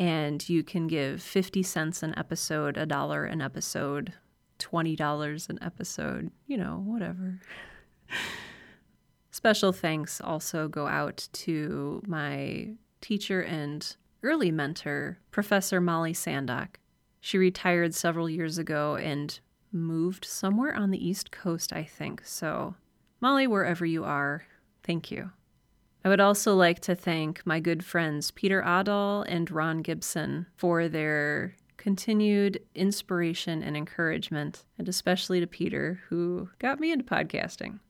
And 0.00 0.48
you 0.48 0.62
can 0.62 0.86
give 0.86 1.22
50 1.22 1.62
cents 1.62 2.02
an 2.02 2.18
episode, 2.18 2.76
a 2.76 2.86
dollar 2.86 3.24
an 3.26 3.42
episode, 3.42 4.14
$20 4.58 5.48
an 5.50 5.58
episode, 5.62 6.30
you 6.46 6.56
know, 6.56 6.82
whatever. 6.86 7.40
Special 9.30 9.72
thanks 9.72 10.20
also 10.20 10.68
go 10.68 10.86
out 10.86 11.28
to 11.32 12.02
my 12.06 12.70
teacher 13.00 13.42
and 13.42 13.96
early 14.22 14.50
mentor, 14.50 15.18
Professor 15.30 15.80
Molly 15.80 16.14
Sandock. 16.14 16.78
She 17.20 17.36
retired 17.36 17.94
several 17.94 18.28
years 18.28 18.56
ago 18.56 18.96
and 18.96 19.38
moved 19.70 20.24
somewhere 20.24 20.74
on 20.74 20.90
the 20.90 21.06
East 21.06 21.30
Coast, 21.30 21.72
I 21.72 21.84
think. 21.84 22.22
So, 22.24 22.74
Molly, 23.20 23.46
wherever 23.46 23.84
you 23.84 24.04
are, 24.04 24.44
Thank 24.82 25.10
you. 25.10 25.30
I 26.04 26.08
would 26.08 26.20
also 26.20 26.54
like 26.54 26.80
to 26.80 26.94
thank 26.94 27.44
my 27.44 27.60
good 27.60 27.84
friends 27.84 28.30
Peter 28.30 28.62
Adal 28.62 29.24
and 29.28 29.50
Ron 29.50 29.82
Gibson 29.82 30.46
for 30.56 30.88
their 30.88 31.54
continued 31.76 32.60
inspiration 32.74 33.62
and 33.62 33.76
encouragement, 33.76 34.64
and 34.78 34.88
especially 34.88 35.40
to 35.40 35.46
Peter, 35.46 36.00
who 36.08 36.48
got 36.58 36.80
me 36.80 36.92
into 36.92 37.04
podcasting. 37.04 37.80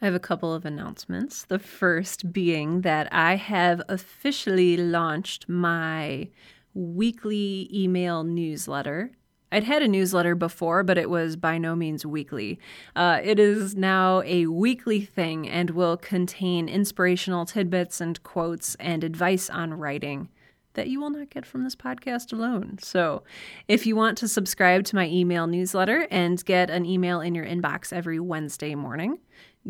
I 0.00 0.06
have 0.06 0.14
a 0.14 0.20
couple 0.20 0.54
of 0.54 0.64
announcements. 0.64 1.44
The 1.44 1.58
first 1.58 2.32
being 2.32 2.80
that 2.82 3.12
I 3.12 3.36
have 3.36 3.82
officially 3.88 4.76
launched 4.76 5.48
my 5.48 6.28
weekly 6.72 7.68
email 7.72 8.24
newsletter 8.24 9.12
I'd 9.52 9.64
had 9.64 9.82
a 9.82 9.88
newsletter 9.88 10.34
before, 10.34 10.82
but 10.82 10.98
it 10.98 11.10
was 11.10 11.36
by 11.36 11.58
no 11.58 11.74
means 11.74 12.06
weekly. 12.06 12.58
Uh, 12.94 13.20
it 13.22 13.38
is 13.38 13.74
now 13.74 14.22
a 14.24 14.46
weekly 14.46 15.00
thing 15.00 15.48
and 15.48 15.70
will 15.70 15.96
contain 15.96 16.68
inspirational 16.68 17.46
tidbits 17.46 18.00
and 18.00 18.22
quotes 18.22 18.76
and 18.76 19.02
advice 19.02 19.50
on 19.50 19.74
writing 19.74 20.28
that 20.74 20.88
you 20.88 21.00
will 21.00 21.10
not 21.10 21.30
get 21.30 21.44
from 21.44 21.64
this 21.64 21.74
podcast 21.74 22.32
alone. 22.32 22.78
So, 22.80 23.24
if 23.66 23.86
you 23.86 23.96
want 23.96 24.16
to 24.18 24.28
subscribe 24.28 24.84
to 24.84 24.96
my 24.96 25.08
email 25.08 25.48
newsletter 25.48 26.06
and 26.10 26.42
get 26.44 26.70
an 26.70 26.86
email 26.86 27.20
in 27.20 27.34
your 27.34 27.44
inbox 27.44 27.92
every 27.92 28.20
Wednesday 28.20 28.76
morning, 28.76 29.18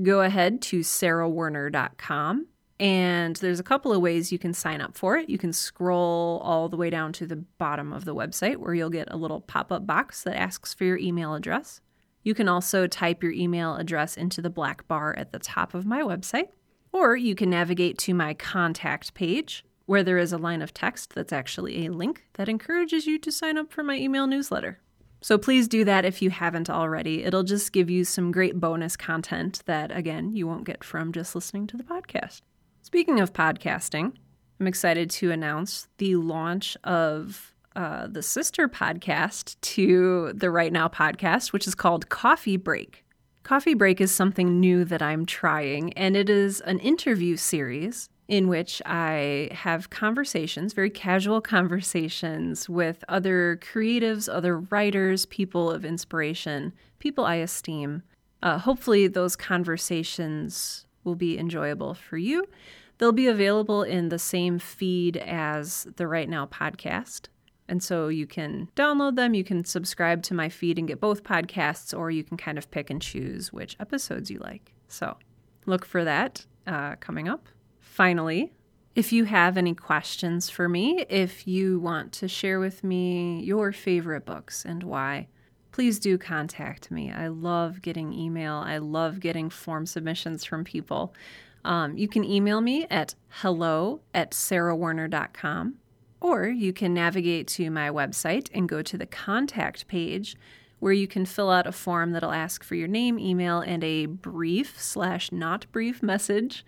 go 0.03 0.21
ahead 0.21 0.61
to 0.63 0.81
sarahwerner.com 0.81 2.47
and 2.81 3.37
there's 3.37 3.61
a 3.61 3.65
couple 3.65 3.93
of 3.93 4.01
ways 4.01 4.33
you 4.33 4.39
can 4.39 4.55
sign 4.55 4.81
up 4.81 4.97
for 4.97 5.19
it. 5.19 5.29
You 5.29 5.37
can 5.37 5.53
scroll 5.53 6.41
all 6.43 6.71
the 6.71 6.79
way 6.79 6.89
down 6.89 7.13
to 7.13 7.27
the 7.27 7.37
bottom 7.37 7.93
of 7.93 8.07
the 8.07 8.15
website 8.15 8.57
where 8.57 8.73
you'll 8.73 8.89
get 8.89 9.13
a 9.13 9.19
little 9.19 9.43
pop 9.43 9.71
up 9.71 9.87
box 9.87 10.23
that 10.23 10.35
asks 10.35 10.73
for 10.73 10.85
your 10.85 10.97
email 10.97 11.35
address. 11.35 11.83
You 12.23 12.35
can 12.35 12.49
also 12.49 12.87
type 12.87 13.23
your 13.23 13.33
email 13.33 13.77
address 13.77 14.17
into 14.17 14.41
the 14.41 14.49
black 14.49 14.89
bar 14.89 15.15
at 15.17 15.31
the 15.31 15.39
top 15.39 15.75
of 15.75 15.85
my 15.85 16.01
website, 16.01 16.49
or 16.91 17.17
you 17.17 17.35
can 17.35 17.51
navigate 17.51 17.99
to 17.99 18.15
my 18.15 18.33
contact 18.33 19.13
page 19.13 19.63
where 19.85 20.03
there 20.03 20.19
is 20.19 20.33
a 20.33 20.39
line 20.39 20.63
of 20.63 20.73
text 20.73 21.15
that's 21.15 21.33
actually 21.33 21.85
a 21.85 21.93
link 21.93 22.25
that 22.35 22.49
encourages 22.49 23.07
you 23.07 23.19
to 23.19 23.31
sign 23.31 23.59
up 23.59 23.71
for 23.71 23.83
my 23.83 23.97
email 23.97 24.27
newsletter. 24.27 24.81
So 25.21 25.37
please 25.37 25.69
do 25.69 25.85
that 25.85 26.07
if 26.07 26.23
you 26.23 26.31
haven't 26.31 26.71
already. 26.71 27.25
It'll 27.25 27.43
just 27.43 27.73
give 27.73 27.91
you 27.91 28.05
some 28.05 28.33
great 28.33 28.59
bonus 28.59 28.97
content 28.97 29.63
that, 29.67 29.95
again, 29.95 30.33
you 30.33 30.47
won't 30.47 30.65
get 30.65 30.83
from 30.83 31.13
just 31.13 31.35
listening 31.35 31.67
to 31.67 31.77
the 31.77 31.83
podcast. 31.83 32.41
Speaking 32.83 33.21
of 33.21 33.33
podcasting, 33.33 34.15
I'm 34.59 34.67
excited 34.67 35.11
to 35.11 35.31
announce 35.31 35.87
the 35.99 36.17
launch 36.17 36.77
of 36.83 37.55
uh, 37.77 38.07
the 38.09 38.23
sister 38.23 38.69
podcast 38.69 39.61
to 39.61 40.33
the 40.35 40.51
Write 40.51 40.73
Now 40.73 40.89
podcast, 40.89 41.53
which 41.53 41.69
is 41.69 41.75
called 41.75 42.09
Coffee 42.09 42.57
Break. 42.57 43.05
Coffee 43.43 43.75
Break 43.75 44.01
is 44.01 44.15
something 44.15 44.59
new 44.59 44.85
that 44.87 45.03
I'm 45.03 45.27
trying, 45.27 45.93
and 45.93 46.17
it 46.17 46.31
is 46.31 46.61
an 46.63 46.79
interview 46.79 47.37
series 47.37 48.09
in 48.29 48.49
which 48.49 48.81
I 48.87 49.51
have 49.53 49.91
conversations, 49.91 50.73
very 50.73 50.91
casual 50.91 51.41
conversations 51.41 52.69
with 52.69 53.05
other 53.09 53.59
creatives, 53.63 54.33
other 54.33 54.59
writers, 54.59 55.27
people 55.27 55.71
of 55.71 55.85
inspiration, 55.85 56.73
people 56.99 57.25
I 57.25 57.37
esteem. 57.37 58.05
Uh, 58.43 58.59
hopefully, 58.59 59.07
those 59.07 59.37
conversations 59.37 60.87
will 61.05 61.15
be 61.15 61.39
enjoyable 61.39 61.95
for 61.95 62.17
you. 62.17 62.47
They'll 62.99 63.13
be 63.13 63.27
available 63.27 63.83
in 63.83 64.11
the 64.11 64.19
same 64.19 64.59
feed 64.59 65.17
as 65.17 65.87
the 65.97 66.07
Write 66.07 66.29
Now 66.29 66.47
podcast. 66.47 67.29
And 67.67 67.83
so 67.83 68.09
you 68.09 68.27
can 68.27 68.69
download 68.75 69.17
them, 69.17 69.33
you 69.33 69.45
can 69.45 69.65
subscribe 69.65 70.23
to 70.25 70.35
my 70.35 70.49
feed 70.49 70.79
and 70.79 70.89
get 70.89 71.01
both 71.01 71.23
podcasts, 71.23 71.97
or 71.97 72.11
you 72.11 72.25
can 72.25 72.37
kind 72.37 72.59
of 72.59 72.71
pick 72.71 72.91
and 72.91 73.01
choose 73.01 73.53
which 73.53 73.77
episodes 73.79 74.31
you 74.31 74.39
like. 74.39 74.73
So 74.89 75.17
look 75.67 75.87
for 75.87 76.05
that 76.05 76.45
uh, 76.67 76.97
coming 76.97 77.29
up. 77.29 77.49
Finally, 77.79 78.53
if 78.97 79.13
you 79.13 79.25
have 79.25 79.57
any 79.57 79.75
questions 79.75 80.51
for 80.51 80.69
me, 80.69 81.07
if 81.09 81.47
you 81.47 81.79
want 81.79 82.13
to 82.15 82.29
share 82.29 82.59
with 82.59 82.83
me 82.83 83.41
your 83.41 83.73
favorite 83.73 84.27
books 84.27 84.65
and 84.65 84.83
why, 84.83 85.29
please 85.73 85.99
do 85.99 86.19
contact 86.19 86.91
me. 86.91 87.11
I 87.13 87.29
love 87.29 87.83
getting 87.83 88.13
email, 88.13 88.55
I 88.55 88.79
love 88.79 89.21
getting 89.21 89.51
form 89.51 89.87
submissions 89.87 90.45
from 90.45 90.65
people. 90.65 91.15
Um, 91.65 91.97
you 91.97 92.09
can 92.09 92.25
email 92.25 92.61
me 92.61 92.87
at 92.91 93.15
hello 93.29 94.01
at 94.15 94.33
sarahwerner.com, 94.33 95.75
or 96.21 96.47
you 96.47 96.73
can 96.73 96.95
navigate 96.95 97.49
to 97.49 97.71
my 97.71 97.91
website 97.91 98.49
and 98.55 98.69
go 98.69 98.83
to 98.83 98.97
the 98.97 99.07
contact 99.07 99.87
page 99.87 100.37
where 100.81 100.93
you 100.93 101.07
can 101.07 101.27
fill 101.27 101.51
out 101.51 101.67
a 101.67 101.73
form 101.73 102.13
that'll 102.13 102.33
ask 102.33 102.65
for 102.65 102.75
your 102.75 102.89
name, 102.89 103.19
email, 103.19 103.61
and 103.61 103.85
a 103.85 104.07
brief 104.07 104.81
slash 104.81 105.31
not 105.31 105.67
brief 105.73 106.03
message. 106.03 106.65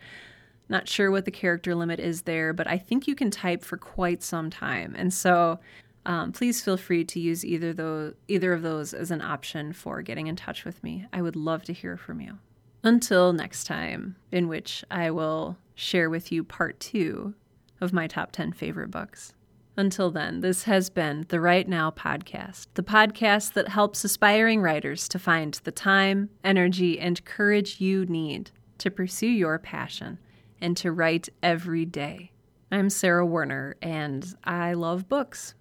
Not 0.68 0.88
sure 0.88 1.10
what 1.10 1.24
the 1.24 1.30
character 1.30 1.74
limit 1.74 1.98
is 1.98 2.22
there, 2.22 2.52
but 2.52 2.66
I 2.66 2.78
think 2.78 3.08
you 3.08 3.14
can 3.14 3.30
type 3.30 3.64
for 3.64 3.76
quite 3.76 4.22
some 4.22 4.50
time. 4.50 4.94
And 4.96 5.12
so 5.12 5.58
um, 6.04 6.32
please 6.32 6.62
feel 6.62 6.76
free 6.76 7.04
to 7.04 7.20
use 7.20 7.44
either 7.44 7.72
those, 7.72 8.14
either 8.28 8.52
of 8.52 8.62
those 8.62 8.92
as 8.92 9.10
an 9.10 9.20
option 9.20 9.72
for 9.72 10.02
getting 10.02 10.26
in 10.26 10.36
touch 10.36 10.64
with 10.64 10.82
me. 10.82 11.06
I 11.12 11.22
would 11.22 11.36
love 11.36 11.62
to 11.64 11.72
hear 11.72 11.96
from 11.96 12.20
you. 12.20 12.38
Until 12.82 13.32
next 13.32 13.64
time, 13.64 14.16
in 14.32 14.48
which 14.48 14.84
I 14.90 15.10
will 15.10 15.56
share 15.74 16.10
with 16.10 16.32
you 16.32 16.42
part 16.42 16.80
two 16.80 17.34
of 17.80 17.92
my 17.92 18.06
top 18.06 18.32
10 18.32 18.52
favorite 18.52 18.90
books. 18.90 19.34
Until 19.76 20.10
then, 20.10 20.40
this 20.40 20.64
has 20.64 20.90
been 20.90 21.24
the 21.28 21.40
Write 21.40 21.68
Now 21.68 21.90
Podcast, 21.90 22.66
the 22.74 22.82
podcast 22.82 23.54
that 23.54 23.68
helps 23.68 24.04
aspiring 24.04 24.60
writers 24.60 25.08
to 25.08 25.18
find 25.18 25.54
the 25.64 25.72
time, 25.72 26.28
energy, 26.44 27.00
and 27.00 27.24
courage 27.24 27.80
you 27.80 28.04
need 28.04 28.50
to 28.78 28.90
pursue 28.90 29.28
your 29.28 29.58
passion 29.58 30.18
and 30.60 30.76
to 30.76 30.92
write 30.92 31.28
every 31.42 31.86
day. 31.86 32.32
I'm 32.70 32.90
Sarah 32.90 33.24
Werner, 33.24 33.76
and 33.80 34.34
I 34.44 34.74
love 34.74 35.08
books. 35.08 35.54